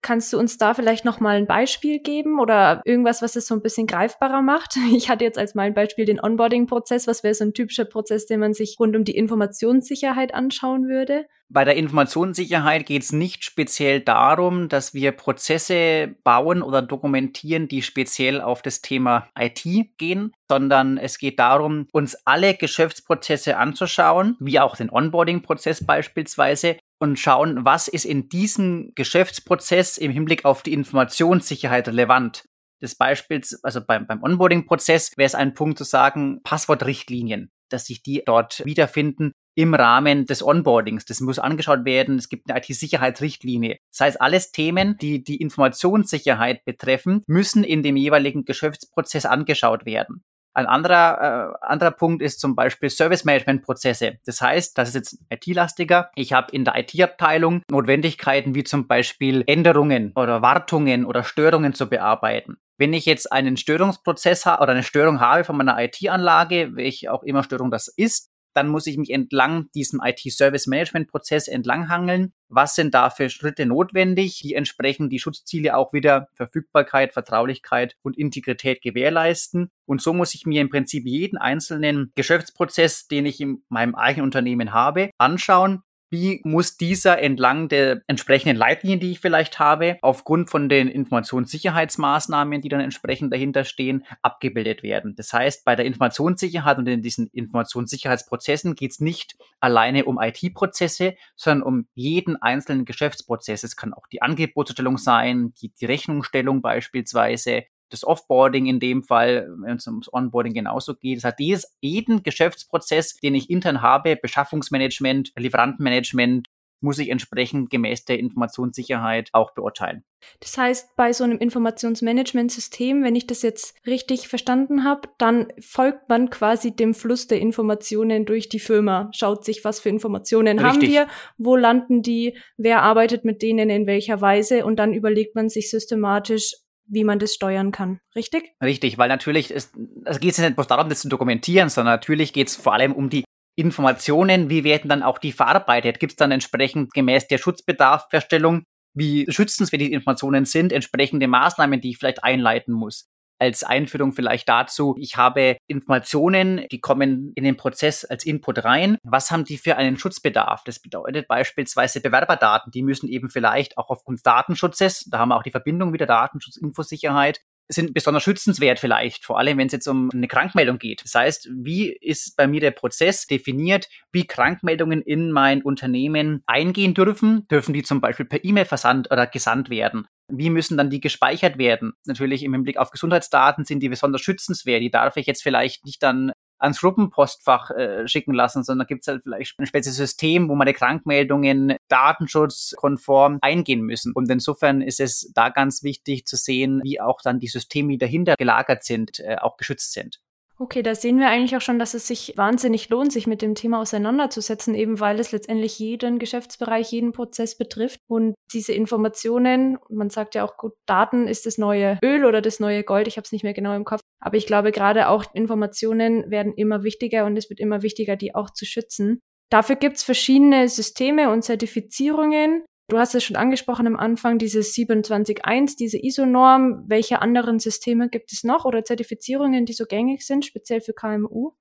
Kannst 0.00 0.32
du 0.32 0.38
uns 0.38 0.58
da 0.58 0.74
vielleicht 0.74 1.04
noch 1.04 1.18
mal 1.18 1.36
ein 1.36 1.46
Beispiel 1.46 2.00
geben 2.00 2.38
oder 2.38 2.82
irgendwas, 2.84 3.20
was 3.20 3.34
es 3.34 3.46
so 3.46 3.54
ein 3.54 3.62
bisschen 3.62 3.86
greifbarer 3.86 4.42
macht? 4.42 4.76
Ich 4.98 5.08
hatte 5.08 5.24
jetzt 5.24 5.38
als 5.38 5.54
mein 5.54 5.74
Beispiel 5.74 6.04
den 6.04 6.20
Onboarding-Prozess. 6.20 7.06
Was 7.06 7.22
wäre 7.22 7.34
so 7.34 7.44
ein 7.44 7.52
typischer 7.52 7.84
Prozess, 7.84 8.26
den 8.26 8.40
man 8.40 8.54
sich 8.54 8.76
rund 8.80 8.96
um 8.96 9.04
die 9.04 9.16
Informationssicherheit 9.16 10.34
anschauen 10.34 10.88
würde? 10.88 11.26
Bei 11.50 11.64
der 11.64 11.76
Informationssicherheit 11.76 12.84
geht 12.84 13.02
es 13.02 13.12
nicht 13.12 13.42
speziell 13.42 14.00
darum, 14.00 14.68
dass 14.68 14.92
wir 14.92 15.12
Prozesse 15.12 16.14
bauen 16.22 16.62
oder 16.62 16.82
dokumentieren, 16.82 17.68
die 17.68 17.80
speziell 17.80 18.42
auf 18.42 18.60
das 18.60 18.82
Thema 18.82 19.28
IT 19.38 19.64
gehen, 19.96 20.32
sondern 20.46 20.98
es 20.98 21.18
geht 21.18 21.38
darum, 21.38 21.86
uns 21.92 22.16
alle 22.26 22.54
Geschäftsprozesse 22.54 23.56
anzuschauen, 23.56 24.36
wie 24.40 24.60
auch 24.60 24.76
den 24.76 24.90
Onboarding-Prozess 24.90 25.86
beispielsweise, 25.86 26.76
und 26.98 27.18
schauen, 27.18 27.64
was 27.64 27.88
ist 27.88 28.04
in 28.04 28.28
diesem 28.28 28.92
Geschäftsprozess 28.94 29.98
im 29.98 30.10
Hinblick 30.10 30.44
auf 30.44 30.62
die 30.62 30.72
Informationssicherheit 30.72 31.88
relevant. 31.88 32.44
Das 32.80 32.94
Beispiel, 32.94 33.40
also 33.62 33.80
beim, 33.84 34.06
beim 34.06 34.22
Onboarding-Prozess 34.22 35.16
wäre 35.16 35.26
es 35.26 35.34
ein 35.34 35.54
Punkt 35.54 35.78
zu 35.78 35.84
sagen, 35.84 36.40
Passwortrichtlinien, 36.42 37.50
dass 37.68 37.86
sich 37.86 38.02
die 38.02 38.22
dort 38.24 38.64
wiederfinden 38.64 39.32
im 39.58 39.74
Rahmen 39.74 40.24
des 40.24 40.40
Onboardings. 40.40 41.04
Das 41.04 41.20
muss 41.20 41.40
angeschaut 41.40 41.84
werden. 41.84 42.16
Es 42.16 42.28
gibt 42.28 42.48
eine 42.48 42.60
IT-Sicherheitsrichtlinie. 42.60 43.78
Das 43.90 44.00
heißt, 44.00 44.20
alles 44.20 44.52
Themen, 44.52 44.96
die 44.98 45.24
die 45.24 45.40
Informationssicherheit 45.40 46.64
betreffen, 46.64 47.24
müssen 47.26 47.64
in 47.64 47.82
dem 47.82 47.96
jeweiligen 47.96 48.44
Geschäftsprozess 48.44 49.26
angeschaut 49.26 49.84
werden. 49.84 50.22
Ein 50.58 50.66
anderer, 50.66 51.54
äh, 51.62 51.66
anderer 51.66 51.92
Punkt 51.92 52.20
ist 52.20 52.40
zum 52.40 52.56
Beispiel 52.56 52.90
Service-Management-Prozesse. 52.90 54.18
Das 54.26 54.40
heißt, 54.40 54.76
das 54.76 54.88
ist 54.88 54.94
jetzt 54.96 55.18
IT-lastiger. 55.30 56.10
Ich 56.16 56.32
habe 56.32 56.50
in 56.50 56.64
der 56.64 56.74
IT-Abteilung 56.74 57.62
Notwendigkeiten 57.70 58.56
wie 58.56 58.64
zum 58.64 58.88
Beispiel 58.88 59.44
Änderungen 59.46 60.10
oder 60.16 60.42
Wartungen 60.42 61.04
oder 61.04 61.22
Störungen 61.22 61.74
zu 61.74 61.88
bearbeiten. 61.88 62.56
Wenn 62.76 62.92
ich 62.92 63.06
jetzt 63.06 63.30
einen 63.30 63.56
Störungsprozess 63.56 64.46
habe 64.46 64.60
oder 64.64 64.72
eine 64.72 64.82
Störung 64.82 65.20
habe 65.20 65.44
von 65.44 65.56
meiner 65.56 65.80
IT-Anlage, 65.80 66.74
welche 66.74 67.12
auch 67.12 67.22
immer 67.22 67.44
Störung 67.44 67.70
das 67.70 67.86
ist, 67.86 68.32
dann 68.54 68.68
muss 68.68 68.86
ich 68.86 68.96
mich 68.96 69.10
entlang 69.10 69.68
diesem 69.74 70.00
IT-Service-Management-Prozess 70.02 71.48
entlanghangeln. 71.48 72.32
Was 72.48 72.74
sind 72.74 72.94
da 72.94 73.10
für 73.10 73.28
Schritte 73.28 73.66
notwendig, 73.66 74.40
die 74.40 74.54
entsprechend 74.54 75.12
die 75.12 75.18
Schutzziele 75.18 75.76
auch 75.76 75.92
wieder 75.92 76.28
Verfügbarkeit, 76.34 77.12
Vertraulichkeit 77.12 77.96
und 78.02 78.16
Integrität 78.16 78.82
gewährleisten? 78.82 79.70
Und 79.86 80.02
so 80.02 80.12
muss 80.12 80.34
ich 80.34 80.46
mir 80.46 80.60
im 80.60 80.70
Prinzip 80.70 81.06
jeden 81.06 81.38
einzelnen 81.38 82.12
Geschäftsprozess, 82.14 83.06
den 83.06 83.26
ich 83.26 83.40
in 83.40 83.62
meinem 83.68 83.94
eigenen 83.94 84.24
Unternehmen 84.24 84.72
habe, 84.72 85.10
anschauen 85.18 85.82
wie 86.10 86.40
muss 86.44 86.76
dieser 86.76 87.18
entlang 87.18 87.68
der 87.68 88.02
entsprechenden 88.06 88.56
Leitlinien, 88.56 89.00
die 89.00 89.12
ich 89.12 89.20
vielleicht 89.20 89.58
habe, 89.58 89.98
aufgrund 90.02 90.50
von 90.50 90.68
den 90.68 90.88
Informationssicherheitsmaßnahmen, 90.88 92.60
die 92.60 92.68
dann 92.68 92.80
entsprechend 92.80 93.32
dahinter 93.32 93.64
stehen, 93.64 94.04
abgebildet 94.22 94.82
werden. 94.82 95.14
Das 95.16 95.32
heißt, 95.32 95.64
bei 95.64 95.76
der 95.76 95.86
Informationssicherheit 95.86 96.78
und 96.78 96.86
in 96.88 97.02
diesen 97.02 97.28
Informationssicherheitsprozessen 97.28 98.74
geht 98.74 98.92
es 98.92 99.00
nicht 99.00 99.36
alleine 99.60 100.04
um 100.04 100.18
IT-Prozesse, 100.20 101.14
sondern 101.36 101.62
um 101.62 101.88
jeden 101.94 102.36
einzelnen 102.36 102.84
Geschäftsprozess. 102.84 103.64
Es 103.64 103.76
kann 103.76 103.92
auch 103.92 104.06
die 104.06 104.22
Angebotsstellung 104.22 104.98
sein, 104.98 105.52
die, 105.60 105.70
die 105.70 105.86
Rechnungsstellung 105.86 106.62
beispielsweise, 106.62 107.64
das 107.90 108.04
Offboarding 108.04 108.66
in 108.66 108.80
dem 108.80 109.02
Fall, 109.02 109.48
wenn 109.58 109.76
es 109.76 109.86
ums 109.86 110.12
Onboarding 110.12 110.54
genauso 110.54 110.94
geht. 110.94 111.18
Das 111.18 111.24
heißt, 111.24 111.40
jedes, 111.40 111.76
jeden 111.80 112.22
Geschäftsprozess, 112.22 113.16
den 113.16 113.34
ich 113.34 113.50
intern 113.50 113.82
habe, 113.82 114.16
Beschaffungsmanagement, 114.16 115.32
Lieferantenmanagement, 115.36 116.48
muss 116.80 116.98
ich 116.98 117.08
entsprechend 117.08 117.70
gemäß 117.70 118.04
der 118.04 118.18
Informationssicherheit 118.18 119.30
auch 119.32 119.52
beurteilen. 119.52 120.04
Das 120.40 120.56
heißt, 120.56 120.96
bei 120.96 121.12
so 121.12 121.24
einem 121.24 121.38
Informationsmanagementsystem, 121.38 123.02
wenn 123.02 123.16
ich 123.16 123.26
das 123.26 123.42
jetzt 123.42 123.74
richtig 123.86 124.28
verstanden 124.28 124.84
habe, 124.84 125.08
dann 125.18 125.48
folgt 125.60 126.08
man 126.08 126.30
quasi 126.30 126.74
dem 126.74 126.94
Fluss 126.94 127.26
der 127.26 127.40
Informationen 127.40 128.24
durch 128.26 128.48
die 128.48 128.58
Firma, 128.58 129.10
schaut 129.12 129.44
sich, 129.44 129.64
was 129.64 129.80
für 129.80 129.88
Informationen 129.88 130.58
richtig. 130.58 130.82
haben 130.82 130.92
wir, 130.92 131.08
wo 131.36 131.56
landen 131.56 132.02
die, 132.02 132.36
wer 132.56 132.82
arbeitet 132.82 133.24
mit 133.24 133.42
denen 133.42 133.70
in 133.70 133.86
welcher 133.86 134.20
Weise 134.20 134.64
und 134.64 134.78
dann 134.78 134.92
überlegt 134.92 135.34
man 135.34 135.48
sich 135.48 135.70
systematisch, 135.70 136.54
wie 136.88 137.04
man 137.04 137.18
das 137.18 137.34
steuern 137.34 137.70
kann, 137.70 138.00
richtig? 138.16 138.50
Richtig, 138.62 138.98
weil 138.98 139.08
natürlich 139.08 139.50
ist, 139.50 139.74
geht 139.74 140.32
es 140.32 140.38
nicht 140.38 140.56
bloß 140.56 140.66
darum, 140.66 140.88
das 140.88 141.00
zu 141.00 141.08
dokumentieren, 141.08 141.68
sondern 141.68 141.94
natürlich 141.94 142.32
geht 142.32 142.48
es 142.48 142.56
vor 142.56 142.72
allem 142.72 142.92
um 142.92 143.10
die 143.10 143.24
Informationen, 143.56 144.50
wie 144.50 144.64
werden 144.64 144.88
dann 144.88 145.02
auch 145.02 145.18
die 145.18 145.32
verarbeitet? 145.32 145.98
Gibt 145.98 146.12
es 146.12 146.16
dann 146.16 146.30
entsprechend 146.30 146.92
gemäß 146.92 147.26
der 147.26 147.38
Schutzbedarfsfeststellung, 147.38 148.62
wie 148.94 149.26
schützenswert 149.30 149.82
die 149.82 149.92
Informationen 149.92 150.44
sind, 150.44 150.72
entsprechende 150.72 151.26
Maßnahmen, 151.26 151.80
die 151.80 151.90
ich 151.90 151.98
vielleicht 151.98 152.22
einleiten 152.22 152.72
muss? 152.72 153.08
Als 153.38 153.62
Einführung 153.62 154.12
vielleicht 154.12 154.48
dazu, 154.48 154.96
ich 154.98 155.16
habe 155.16 155.58
Informationen, 155.66 156.66
die 156.70 156.80
kommen 156.80 157.32
in 157.34 157.44
den 157.44 157.56
Prozess 157.56 158.04
als 158.04 158.26
Input 158.26 158.64
rein. 158.64 158.98
Was 159.02 159.30
haben 159.30 159.44
die 159.44 159.58
für 159.58 159.76
einen 159.76 159.98
Schutzbedarf? 159.98 160.64
Das 160.64 160.80
bedeutet 160.80 161.28
beispielsweise 161.28 162.00
Bewerberdaten, 162.00 162.72
die 162.72 162.82
müssen 162.82 163.08
eben 163.08 163.30
vielleicht 163.30 163.78
auch 163.78 163.90
aufgrund 163.90 164.26
Datenschutzes, 164.26 165.04
da 165.10 165.18
haben 165.18 165.28
wir 165.28 165.36
auch 165.36 165.42
die 165.42 165.50
Verbindung 165.50 165.92
wieder 165.92 166.06
Datenschutz, 166.06 166.56
Infosicherheit, 166.56 167.40
sind 167.68 167.92
besonders 167.92 168.22
schützenswert 168.22 168.78
vielleicht, 168.78 169.24
vor 169.24 169.38
allem 169.38 169.58
wenn 169.58 169.66
es 169.66 169.72
jetzt 169.72 169.86
um 169.86 170.08
eine 170.12 170.26
Krankmeldung 170.26 170.78
geht. 170.78 171.04
Das 171.04 171.14
heißt, 171.14 171.50
wie 171.52 171.92
ist 171.92 172.36
bei 172.36 172.46
mir 172.46 172.60
der 172.60 172.70
Prozess 172.70 173.26
definiert, 173.26 173.88
wie 174.10 174.26
Krankmeldungen 174.26 175.02
in 175.02 175.30
mein 175.30 175.62
Unternehmen 175.62 176.42
eingehen 176.46 176.94
dürfen? 176.94 177.46
Dürfen 177.48 177.74
die 177.74 177.82
zum 177.82 178.00
Beispiel 178.00 178.26
per 178.26 178.42
E-Mail 178.42 178.64
versandt 178.64 179.10
oder 179.10 179.26
gesandt 179.26 179.68
werden? 179.68 180.08
Wie 180.28 180.50
müssen 180.50 180.76
dann 180.76 180.90
die 180.90 181.00
gespeichert 181.00 181.58
werden? 181.58 181.94
Natürlich 182.04 182.42
im 182.42 182.52
Hinblick 182.52 182.76
auf 182.76 182.90
Gesundheitsdaten 182.90 183.64
sind 183.64 183.80
die 183.80 183.88
besonders 183.88 184.20
schützenswert. 184.20 184.82
Die 184.82 184.90
darf 184.90 185.16
ich 185.16 185.26
jetzt 185.26 185.42
vielleicht 185.42 185.84
nicht 185.84 186.02
dann 186.02 186.32
ans 186.58 186.80
Gruppenpostfach 186.80 187.70
äh, 187.70 188.08
schicken 188.08 188.34
lassen, 188.34 188.64
sondern 188.64 188.86
gibt 188.86 189.02
es 189.02 189.08
halt 189.08 189.22
vielleicht 189.22 189.58
ein 189.58 189.66
spezielles 189.66 189.96
System, 189.96 190.48
wo 190.48 190.54
meine 190.54 190.74
Krankmeldungen 190.74 191.76
datenschutzkonform 191.88 193.38
eingehen 193.40 193.82
müssen. 193.82 194.12
Und 194.12 194.30
insofern 194.30 194.82
ist 194.82 195.00
es 195.00 195.30
da 195.34 195.48
ganz 195.50 195.82
wichtig 195.82 196.26
zu 196.26 196.36
sehen, 196.36 196.80
wie 196.82 197.00
auch 197.00 197.20
dann 197.22 197.38
die 197.38 197.46
Systeme, 197.46 197.92
die 197.92 197.98
dahinter 197.98 198.34
gelagert 198.36 198.84
sind, 198.84 199.20
äh, 199.20 199.36
auch 199.36 199.56
geschützt 199.56 199.92
sind. 199.92 200.20
Okay, 200.60 200.82
da 200.82 200.96
sehen 200.96 201.20
wir 201.20 201.28
eigentlich 201.28 201.56
auch 201.56 201.60
schon, 201.60 201.78
dass 201.78 201.94
es 201.94 202.08
sich 202.08 202.32
wahnsinnig 202.36 202.88
lohnt, 202.88 203.12
sich 203.12 203.28
mit 203.28 203.42
dem 203.42 203.54
Thema 203.54 203.80
auseinanderzusetzen, 203.80 204.74
eben 204.74 204.98
weil 204.98 205.20
es 205.20 205.30
letztendlich 205.30 205.78
jeden 205.78 206.18
Geschäftsbereich, 206.18 206.90
jeden 206.90 207.12
Prozess 207.12 207.56
betrifft. 207.56 208.00
Und 208.08 208.34
diese 208.52 208.72
Informationen, 208.72 209.78
man 209.88 210.10
sagt 210.10 210.34
ja 210.34 210.44
auch 210.44 210.56
gut, 210.56 210.72
Daten 210.84 211.28
ist 211.28 211.46
das 211.46 211.58
neue 211.58 211.98
Öl 212.04 212.24
oder 212.24 212.42
das 212.42 212.58
neue 212.58 212.82
Gold, 212.82 213.06
ich 213.06 213.16
habe 213.16 213.24
es 213.24 213.30
nicht 213.30 213.44
mehr 213.44 213.54
genau 213.54 213.76
im 213.76 213.84
Kopf. 213.84 214.00
Aber 214.20 214.36
ich 214.36 214.46
glaube, 214.46 214.72
gerade 214.72 215.08
auch 215.08 215.32
Informationen 215.32 216.28
werden 216.28 216.54
immer 216.54 216.82
wichtiger 216.82 217.24
und 217.24 217.36
es 217.36 217.48
wird 217.50 217.60
immer 217.60 217.82
wichtiger, 217.82 218.16
die 218.16 218.34
auch 218.34 218.50
zu 218.50 218.64
schützen. 218.64 219.20
Dafür 219.50 219.76
gibt 219.76 219.98
es 219.98 220.02
verschiedene 220.02 220.68
Systeme 220.68 221.30
und 221.30 221.42
Zertifizierungen. 221.42 222.64
Du 222.90 222.98
hast 222.98 223.14
es 223.14 223.22
schon 223.22 223.36
angesprochen 223.36 223.86
am 223.86 223.96
Anfang, 223.96 224.38
diese 224.38 224.60
27.1, 224.60 225.76
diese 225.76 225.98
ISO-Norm. 226.02 226.84
Welche 226.86 227.20
anderen 227.20 227.58
Systeme 227.58 228.08
gibt 228.08 228.32
es 228.32 228.44
noch 228.44 228.64
oder 228.64 228.82
Zertifizierungen, 228.82 229.66
die 229.66 229.74
so 229.74 229.84
gängig 229.84 230.26
sind, 230.26 230.46
speziell 230.46 230.80
für 230.80 230.94
KMU? 230.94 231.52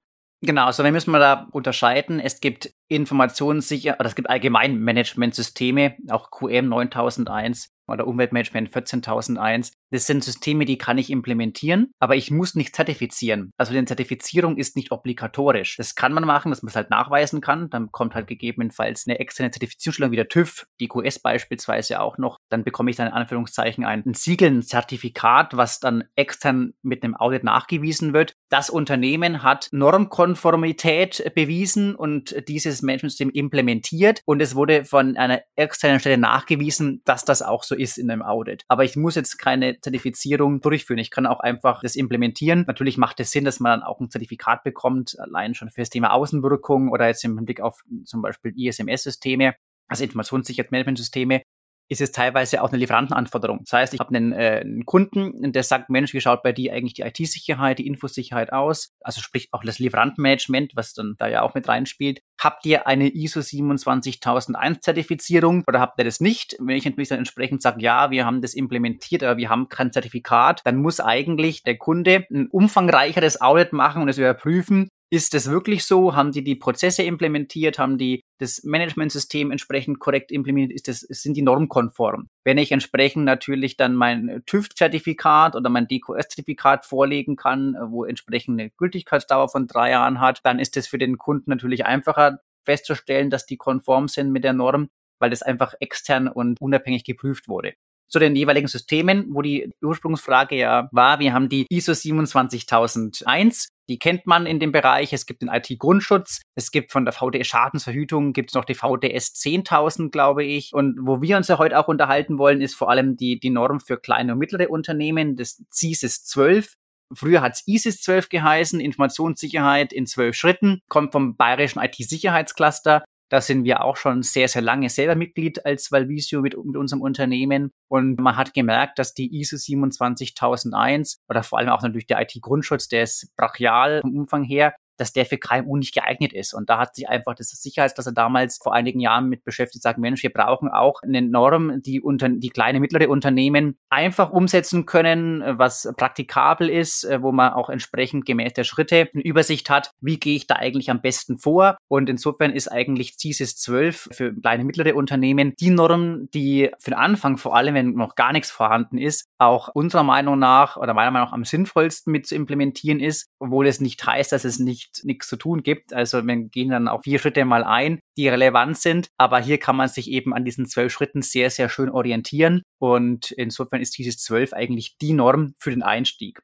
Genau, 0.42 0.68
also 0.68 0.86
wir 0.86 0.92
müssen 0.94 1.12
mal 1.12 1.20
da 1.20 1.48
unterscheiden. 1.52 2.22
Es 2.22 2.40
gibt 2.40 2.74
Informationssicher, 2.88 3.98
oder 4.00 4.08
es 4.08 4.16
gibt 4.16 4.30
allgemein 4.30 4.80
Managementsysteme, 4.80 5.98
auch 6.10 6.32
QM 6.32 6.70
9001 6.70 7.74
oder 7.88 8.08
Umweltmanagement 8.08 8.70
14001. 8.70 9.74
Das 9.92 10.06
sind 10.06 10.24
Systeme, 10.24 10.66
die 10.66 10.78
kann 10.78 10.98
ich 10.98 11.10
implementieren, 11.10 11.92
aber 12.00 12.16
ich 12.16 12.30
muss 12.30 12.56
nicht 12.56 12.76
zertifizieren. 12.76 13.52
Also 13.58 13.74
die 13.74 13.86
Zertifizierung 13.86 14.58
ist 14.58 14.76
nicht 14.76 14.92
obligatorisch. 14.92 15.78
Das 15.78 15.96
kann 15.96 16.14
man 16.14 16.26
machen, 16.26 16.50
dass 16.50 16.62
man 16.62 16.70
es 16.70 16.76
halt 16.76 16.90
nachweisen 16.90 17.40
kann. 17.40 17.70
Dann 17.70 17.92
kommt 17.92 18.14
halt 18.14 18.28
gegebenenfalls 18.28 19.06
eine 19.08 19.20
externe 19.20 19.52
Zertifizierungsstellung 19.52 20.12
wie 20.12 20.18
der 20.18 20.28
TÜV, 20.28 20.66
die 20.80 20.88
QS 20.88 21.20
beispielsweise 21.20 22.02
auch 22.02 22.18
noch. 22.18 22.38
Dann 22.50 22.64
bekomme 22.64 22.92
ich 22.92 22.98
dann 22.98 23.08
in 23.08 23.14
Anführungszeichen 23.14 23.86
ein, 23.86 24.04
Siegel, 24.14 24.52
ein 24.52 24.62
Zertifikat, 24.62 25.56
was 25.56 25.80
dann 25.80 26.04
extern 26.16 26.74
mit 26.82 27.04
einem 27.04 27.16
Audit 27.16 27.44
nachgewiesen 27.44 28.14
wird. 28.14 28.34
Das 28.50 28.70
Unternehmen 28.70 29.44
hat 29.44 29.70
Normkonformität 29.72 31.32
bewiesen 31.34 31.96
und 31.96 32.36
dieses 32.48 32.82
Managementsystem 32.82 33.30
implementiert 33.30 34.22
und 34.26 34.42
es 34.42 34.56
wurde 34.56 34.86
von 34.86 35.18
einer 35.18 35.42
externen 35.56 36.00
Stelle 36.00 36.18
nachgewiesen, 36.18 37.02
dass 37.06 37.26
das 37.26 37.42
auch 37.42 37.64
so 37.64 37.76
ist 37.76 37.98
in 37.98 38.12
einem 38.12 38.22
Audit. 38.22 38.64
Aber 38.68 38.84
ich 38.84 38.96
muss 38.96 39.16
jetzt 39.16 39.38
keine 39.38 39.77
Zertifizierung 39.82 40.62
durchführen. 40.62 41.00
Ich 41.00 41.12
kann 41.12 41.26
auch 41.26 41.40
einfach 41.40 41.82
das 41.82 41.96
implementieren. 41.96 42.66
Natürlich 42.68 42.98
macht 42.98 43.20
es 43.20 43.32
Sinn, 43.32 43.46
dass 43.46 43.60
man 43.60 43.80
dann 43.80 43.88
auch 43.88 44.00
ein 44.00 44.10
Zertifikat 44.10 44.64
bekommt, 44.64 45.18
allein 45.20 45.54
schon 45.56 45.70
für 45.70 45.82
das 45.82 45.90
Thema 45.90 46.14
Außenwirkung 46.14 46.90
oder 46.90 47.08
jetzt 47.08 47.24
im 47.24 47.36
Blick 47.46 47.62
auf 47.62 47.84
zum 48.06 48.22
Beispiel 48.22 48.54
ISMS-Systeme, 48.56 49.56
also 49.88 50.04
Informationssicherheitsmanagementsysteme 50.04 51.42
ist 51.90 52.02
es 52.02 52.12
teilweise 52.12 52.62
auch 52.62 52.70
eine 52.70 52.78
Lieferantenanforderung. 52.78 53.62
Das 53.64 53.74
heißt, 53.74 53.94
ich 53.94 54.00
habe 54.00 54.16
einen, 54.16 54.34
äh, 54.34 54.62
einen 54.64 54.86
Kunden, 54.86 55.52
der 55.52 55.64
sagt, 55.64 55.90
Mensch, 55.90 56.14
wie 56.14 56.22
schaut 56.22 56.44
bei 56.44 56.52
dir 56.52 56.74
eigentlich 56.74 56.96
die 56.96 57.04
IT-Sicherheit, 57.04 57.80
die 57.80 57.88
Infosicherheit 57.88 58.52
aus? 58.52 58.94
Also 59.02 59.22
sprich 59.22 59.50
auch 59.52 59.64
das 59.64 59.80
Lieferantenmanagement, 59.80 60.74
was 60.76 60.94
dann 60.94 61.16
da 61.18 61.28
ja 61.28 61.42
auch 61.42 61.56
mit 61.56 61.68
reinspielt. 61.68 62.22
Habt 62.40 62.66
ihr 62.66 62.88
eine 62.88 63.10
ISO 63.10 63.42
27001 63.42 64.82
Zertifizierung 64.82 65.64
oder 65.66 65.80
habt 65.80 66.00
ihr 66.00 66.06
das 66.06 66.20
nicht? 66.20 66.56
Wenn 66.60 66.76
ich 66.76 66.86
natürlich 66.86 67.10
dann 67.10 67.20
entsprechend 67.20 67.62
sage, 67.62 67.82
ja, 67.82 68.12
wir 68.12 68.26
haben 68.26 68.42
das 68.42 68.54
implementiert, 68.54 69.24
aber 69.24 69.38
wir 69.38 69.50
haben 69.50 69.70
kein 69.70 69.92
Zertifikat, 69.92 70.62
dann 70.66 70.78
muss 70.78 71.00
eigentlich 71.00 71.64
der 71.64 71.78
Kunde 71.78 72.26
ein 72.32 72.48
umfangreicheres 72.48 73.42
Audit 73.42 73.74
machen 73.74 74.02
und 74.02 74.10
es 74.10 74.18
überprüfen, 74.18 74.90
ist 75.10 75.34
es 75.34 75.50
wirklich 75.50 75.86
so? 75.86 76.16
Haben 76.16 76.32
die 76.32 76.44
die 76.44 76.56
Prozesse 76.56 77.04
implementiert? 77.04 77.80
Haben 77.80 77.98
die 77.98 78.22
das 78.40 78.64
Managementsystem 78.64 79.52
entsprechend 79.52 80.00
korrekt 80.00 80.32
implementiert? 80.32 80.76
Ist 80.76 80.88
das, 80.88 81.00
sind 81.00 81.36
die 81.38 81.42
normkonform? 81.42 82.28
Wenn 82.44 82.58
ich 82.58 82.72
entsprechend 82.72 83.24
natürlich 83.26 83.78
dann 83.78 83.96
mein 83.96 84.44
TÜV-Zertifikat 84.46 85.56
oder 85.56 85.70
mein 85.70 85.88
DQS-Zertifikat 85.88 86.86
vorlegen 86.86 87.36
kann, 87.36 87.76
wo 87.90 88.04
entsprechend 88.04 88.60
eine 88.60 88.70
Gültigkeitsdauer 88.72 89.50
von 89.50 89.68
drei 89.68 89.92
Jahren 89.92 90.20
hat, 90.20 90.40
dann 90.44 90.60
ist 90.60 90.76
es 90.78 90.88
für 90.88 90.98
den 90.98 91.18
Kunden 91.18 91.50
natürlich 91.50 91.86
einfacher 91.86 92.40
festzustellen, 92.66 93.30
dass 93.30 93.46
die 93.46 93.58
konform 93.58 94.10
sind 94.10 94.32
mit 94.32 94.44
der 94.44 94.54
Norm, 94.54 94.90
weil 95.20 95.30
das 95.30 95.42
einfach 95.42 95.74
extern 95.80 96.28
und 96.28 96.60
unabhängig 96.60 97.06
geprüft 97.06 97.48
wurde 97.48 97.74
zu 98.10 98.20
den 98.20 98.36
jeweiligen 98.36 98.68
Systemen, 98.68 99.26
wo 99.32 99.42
die 99.42 99.70
Ursprungsfrage 99.82 100.56
ja 100.56 100.88
war. 100.92 101.20
Wir 101.20 101.34
haben 101.34 101.50
die 101.50 101.66
ISO 101.70 101.94
27001. 101.94 103.68
Die 103.90 104.00
kennt 104.00 104.28
man 104.28 104.46
in 104.46 104.60
dem 104.60 104.72
Bereich. 104.72 105.14
Es 105.14 105.26
gibt 105.26 105.42
den 105.42 105.50
IT-Grundschutz. 105.50 106.42
Es 106.56 106.72
gibt 106.72 106.92
von 106.92 107.06
der 107.06 107.14
VDS 107.14 107.48
Schadensverhütung 107.48 108.34
gibt 108.34 108.52
es 108.52 108.56
noch 108.56 108.66
die 108.66 108.76
VDS 108.76 109.34
10.000, 109.36 110.10
glaube 110.10 110.44
ich. 110.44 110.74
Und 110.74 110.98
wo 111.02 111.22
wir 111.22 111.38
uns 111.38 111.48
ja 111.48 111.58
heute 111.58 111.80
auch 111.80 111.88
unterhalten 111.88 112.38
wollen, 112.38 112.62
ist 112.62 112.76
vor 112.76 112.90
allem 112.90 113.16
die, 113.16 113.40
die 113.40 113.50
Norm 113.50 113.80
für 113.80 113.98
kleine 113.98 114.34
und 114.34 114.40
mittlere 114.40 114.70
Unternehmen, 114.70 115.36
das 115.36 115.64
CISIS 115.72 116.26
12. 116.26 116.74
Früher 117.14 117.42
hat 117.42 117.54
es 117.54 117.68
ISIS 117.68 118.02
12 118.02 118.28
geheißen, 118.28 118.80
Informationssicherheit 118.82 119.94
in 119.94 120.06
zwölf 120.06 120.36
Schritten, 120.36 120.82
kommt 120.90 121.14
vom 121.14 121.38
bayerischen 121.38 121.82
IT-Sicherheitscluster. 121.82 123.06
Da 123.30 123.42
sind 123.42 123.66
wir 123.66 123.84
auch 123.84 123.98
schon 123.98 124.24
sehr, 124.24 124.48
sehr 124.48 124.62
lange 124.62 124.90
selber 124.90 125.16
Mitglied 125.16 125.66
als 125.66 125.92
Valvisio 125.92 126.42
mit, 126.42 126.56
mit 126.64 126.78
unserem 126.78 127.02
Unternehmen. 127.02 127.72
Und 127.90 128.20
man 128.20 128.38
hat 128.38 128.54
gemerkt, 128.54 129.00
dass 129.00 129.14
die 129.14 129.40
ISO 129.40 129.58
27001 129.58 131.20
oder 131.30 131.44
vor 131.44 131.60
allem 131.60 131.70
auch 131.70 131.82
natürlich 131.82 132.08
der 132.08 132.22
IT-Grundschutz, 132.22 132.88
der 132.88 133.04
ist 133.04 133.34
brachial 133.36 134.02
vom 134.02 134.16
Umfang 134.16 134.44
her, 134.44 134.76
dass 134.98 135.14
der 135.14 135.26
für 135.26 135.38
KMU 135.38 135.78
nicht 135.78 135.94
geeignet 135.94 136.34
ist. 136.34 136.54
Und 136.54 136.70
da 136.70 136.80
hat 136.80 136.96
sich 136.96 137.08
einfach 137.08 137.36
das 137.36 137.50
Sicherheitsklasse 137.50 138.14
damals 138.14 138.58
vor 138.62 138.74
einigen 138.74 139.00
Jahren 139.00 139.30
mit 139.30 139.44
beschäftigt, 139.44 139.84
sagt, 139.84 140.00
Mensch, 140.00 140.24
wir 140.24 140.32
brauchen 140.32 140.70
auch 140.70 141.02
eine 141.04 141.22
Norm, 141.22 141.82
die 141.82 142.02
unter, 142.02 142.30
die 142.30 142.50
kleine, 142.50 142.80
mittlere 142.80 143.10
Unternehmen 143.10 143.78
einfach 143.90 144.32
umsetzen 144.32 144.86
können, 144.86 145.44
was 145.58 145.92
praktikabel 145.98 146.70
ist, 146.70 147.04
äh, 147.04 147.22
wo 147.22 147.32
man 147.32 147.54
auch 147.54 147.70
entsprechend 147.70 148.26
gemäß 148.26 148.54
der 148.54 148.64
Schritte 148.64 149.10
eine 149.14 149.24
Übersicht 149.24 149.70
hat, 149.70 149.92
wie 150.02 150.20
gehe 150.20 150.36
ich 150.36 150.48
da 150.48 150.56
eigentlich 150.56 150.90
am 150.90 151.02
besten 151.02 151.38
vor. 151.38 151.78
Und 151.88 152.10
insofern 152.10 152.52
ist 152.52 152.68
eigentlich 152.68 153.18
CISIS 153.18 153.58
12 153.58 154.10
für 154.12 154.34
kleine, 154.34 154.64
mittlere 154.64 154.96
Unternehmen 154.96 155.54
die 155.60 155.70
Norm, 155.70 156.30
die 156.34 156.72
für 156.80 156.92
den 156.92 157.00
Anfang, 157.00 157.38
vor 157.38 157.56
allem 157.56 157.76
wenn 157.76 157.94
noch 157.94 158.16
gar 158.16 158.34
nichts 158.34 158.52
vorhanden 158.52 158.98
ist, 158.98 159.26
auch 159.38 159.70
unserer 159.74 160.04
Meinung 160.04 160.40
nach 160.40 160.78
oder 160.78 160.94
meiner 160.94 161.12
Meinung 161.12 161.28
nach 161.28 161.34
am 161.34 161.46
sinnvollsten 161.46 162.12
mit 162.12 162.28
zu 162.28 162.36
implementieren 162.36 163.00
ist, 163.00 163.30
obwohl 163.40 163.68
es 163.68 163.80
nicht 163.80 164.06
heißt, 164.06 164.32
dass 164.32 164.46
es 164.46 164.60
nicht 164.60 164.87
nichts 165.04 165.28
zu 165.28 165.36
tun 165.36 165.64
gibt. 165.64 165.94
Also 165.94 166.26
wir 166.26 166.36
gehen 166.36 166.70
dann 166.70 166.88
auf 166.88 167.04
vier 167.04 167.20
Schritte 167.20 167.46
mal 167.46 167.64
ein, 167.64 168.00
die 168.18 168.28
relevant 168.28 168.78
sind. 168.78 169.08
Aber 169.18 169.40
hier 169.40 169.58
kann 169.58 169.76
man 169.76 169.90
sich 169.90 170.10
eben 170.10 170.34
an 170.34 170.46
diesen 170.46 170.68
zwölf 170.68 170.92
Schritten 170.92 171.22
sehr, 171.22 171.50
sehr 171.50 171.70
schön 171.70 171.90
orientieren. 171.90 172.62
Und 172.80 173.32
insofern 173.32 173.82
ist 173.82 173.98
dieses 173.98 174.18
zwölf 174.18 174.54
eigentlich 174.54 174.98
die 174.98 175.14
Norm 175.14 175.54
für 175.58 175.70
den 175.70 175.84
Einstieg. 175.84 176.42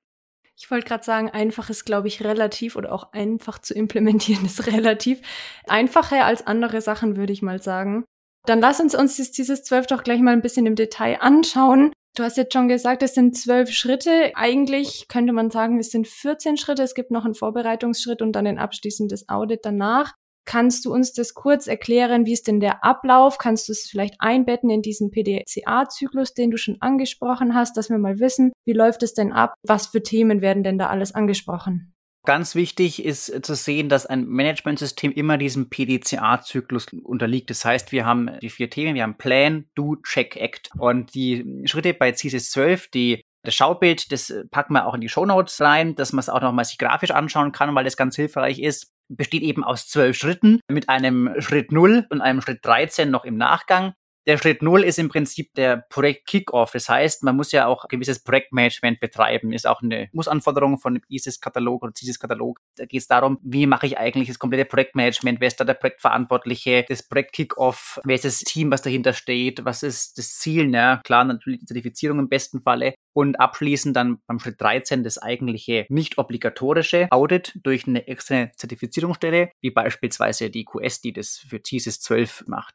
Ich 0.56 0.70
wollte 0.70 0.88
gerade 0.88 1.04
sagen, 1.04 1.30
einfach 1.30 1.70
ist, 1.70 1.84
glaube 1.86 2.08
ich, 2.08 2.24
relativ 2.24 2.76
oder 2.76 2.94
auch 2.94 3.12
einfach 3.12 3.60
zu 3.60 3.74
implementieren 3.74 4.46
ist 4.46 4.68
relativ. 4.72 5.22
Einfacher 5.68 6.26
als 6.26 6.46
andere 6.46 6.82
Sachen, 6.82 7.18
würde 7.18 7.34
ich 7.34 7.42
mal 7.42 7.62
sagen. 7.62 8.06
Dann 8.46 8.60
lass 8.60 8.80
uns 8.80 8.94
uns 8.94 9.16
dieses 9.32 9.64
zwölf 9.64 9.88
doch 9.88 10.04
gleich 10.04 10.22
mal 10.22 10.34
ein 10.34 10.42
bisschen 10.42 10.66
im 10.66 10.76
Detail 10.76 11.22
anschauen. 11.22 11.94
Du 12.16 12.22
hast 12.22 12.38
jetzt 12.38 12.54
schon 12.54 12.68
gesagt, 12.68 13.02
es 13.02 13.16
sind 13.16 13.36
zwölf 13.36 13.72
Schritte. 13.72 14.34
Eigentlich 14.36 15.08
könnte 15.08 15.34
man 15.34 15.50
sagen, 15.50 15.80
es 15.80 15.90
sind 15.90 16.08
14 16.08 16.58
Schritte. 16.58 16.84
Es 16.84 16.94
gibt 16.94 17.10
noch 17.10 17.26
einen 17.26 17.34
Vorbereitungsschritt 17.34 18.22
und 18.22 18.34
dann 18.34 18.46
ein 18.46 18.60
abschließendes 18.60 19.30
Audit 19.30 19.62
danach. 19.64 20.14
Kannst 20.46 20.86
du 20.86 20.94
uns 20.94 21.14
das 21.14 21.34
kurz 21.34 21.66
erklären? 21.66 22.26
Wie 22.26 22.34
ist 22.34 22.48
denn 22.48 22.60
der 22.60 22.84
Ablauf? 22.84 23.40
Kannst 23.40 23.68
du 23.68 23.72
es 23.72 23.88
vielleicht 23.90 24.16
einbetten 24.20 24.70
in 24.70 24.84
diesen 24.84 25.10
PDCA-Zyklus, 25.10 26.36
den 26.36 26.52
du 26.52 26.58
schon 26.58 26.78
angesprochen 26.82 27.56
hast, 27.56 27.78
dass 27.78 27.90
wir 27.90 27.98
mal 27.98 28.20
wissen, 28.20 28.52
wie 28.66 28.74
läuft 28.74 29.02
es 29.02 29.14
denn 29.14 29.32
ab? 29.32 29.56
Was 29.64 29.88
für 29.88 30.04
Themen 30.04 30.42
werden 30.42 30.64
denn 30.64 30.78
da 30.78 30.88
alles 30.88 31.16
angesprochen? 31.16 31.93
Ganz 32.26 32.56
wichtig 32.56 33.04
ist 33.04 33.46
zu 33.46 33.54
sehen, 33.54 33.90
dass 33.90 34.06
ein 34.06 34.26
Managementsystem 34.26 35.12
immer 35.12 35.38
diesem 35.38 35.70
PDCA-Zyklus 35.70 36.88
unterliegt. 37.04 37.50
Das 37.50 37.66
heißt, 37.66 37.92
wir 37.92 38.06
haben 38.06 38.40
die 38.42 38.50
vier 38.50 38.70
Themen, 38.70 38.96
wir 38.96 39.04
haben 39.04 39.18
Plan, 39.18 39.66
Do, 39.76 39.98
Check, 39.98 40.38
Act. 40.38 40.70
Und 40.78 41.14
die 41.16 41.64
Schritte 41.66 41.94
bei 41.94 42.14
CSIS 42.14 42.52
12, 42.52 42.88
die 42.90 43.22
das 43.44 43.56
Schaubild, 43.56 44.12
das 44.14 44.34
packen 44.52 44.72
wir 44.74 44.88
auch 44.88 44.94
in 44.94 45.02
die 45.02 45.10
Shownotes 45.10 45.60
rein, 45.60 45.96
dass 45.96 46.14
man 46.14 46.22
es 46.22 46.30
auch 46.30 46.40
nochmal 46.40 46.64
sich 46.64 46.78
grafisch 46.78 47.12
anschauen 47.12 47.52
kann, 47.52 47.76
weil 47.76 47.84
das 47.84 47.98
ganz 47.98 48.16
hilfreich 48.16 48.60
ist. 48.60 48.94
Besteht 49.10 49.44
eben 49.44 49.66
aus 49.66 49.90
zwölf 49.90 50.16
Schritten 50.16 50.62
mit 50.70 50.88
einem 50.88 51.30
Schritt 51.40 51.74
0 51.74 52.08
und 52.10 52.22
einem 52.22 52.42
Schritt 52.42 52.60
13 52.64 53.12
noch 53.12 53.26
im 53.26 53.36
Nachgang. 53.36 53.94
Der 54.26 54.38
Schritt 54.38 54.62
Null 54.62 54.84
ist 54.84 55.00
im 55.00 55.10
Prinzip 55.10 55.54
der 55.56 55.84
Projekt 55.90 56.28
Kickoff. 56.28 56.72
Das 56.72 56.88
heißt, 56.88 57.24
man 57.24 57.36
muss 57.36 57.52
ja 57.52 57.68
auch 57.68 57.90
gewisses 57.90 58.24
Projektmanagement 58.24 59.02
betreiben. 59.02 59.52
Ist 59.52 59.68
auch 59.68 59.82
eine 59.82 60.08
Mussanforderung 60.14 60.78
von 60.78 60.94
dem 60.94 61.04
ISIS-Katalog 61.10 61.84
oder 61.84 61.92
CISIS-Katalog. 61.94 62.62
Da 62.78 62.86
geht 62.86 63.02
es 63.02 63.08
darum, 63.08 63.38
wie 63.44 63.68
mache 63.68 63.86
ich 63.86 63.98
eigentlich 63.98 64.30
das 64.30 64.40
komplette 64.40 64.64
Projektmanagement? 64.64 65.42
Wer 65.42 65.48
ist 65.50 65.60
da 65.60 65.66
der 65.66 65.74
Projektverantwortliche? 65.74 66.86
Das 66.88 67.04
Projekt 67.04 67.34
Kickoff? 67.34 68.00
Wer 68.06 68.16
ist 68.16 68.24
das 68.24 68.40
Team, 68.40 68.72
was 68.72 68.82
dahinter 68.82 69.12
steht? 69.12 69.66
Was 69.66 69.84
ist 69.84 70.18
das 70.18 70.40
Ziel? 70.40 70.68
Na, 70.68 71.02
klar, 71.04 71.26
natürlich 71.26 71.60
die 71.60 71.66
Zertifizierung 71.66 72.20
im 72.20 72.30
besten 72.30 72.62
Falle. 72.62 72.96
Und 73.12 73.42
abschließend 73.42 73.94
dann 73.94 74.20
beim 74.26 74.40
Schritt 74.40 74.60
13 74.62 75.04
das 75.04 75.18
eigentliche 75.18 75.86
nicht 75.90 76.18
obligatorische 76.18 77.08
Audit 77.12 77.60
durch 77.62 77.88
eine 77.88 78.08
externe 78.08 78.54
Zertifizierungsstelle, 78.56 79.52
wie 79.60 79.72
beispielsweise 79.72 80.50
die 80.50 80.64
QS, 80.64 81.02
die 81.02 81.12
das 81.12 81.38
für 81.38 81.60
CISIS 81.62 82.00
12 82.00 82.46
macht. 82.48 82.74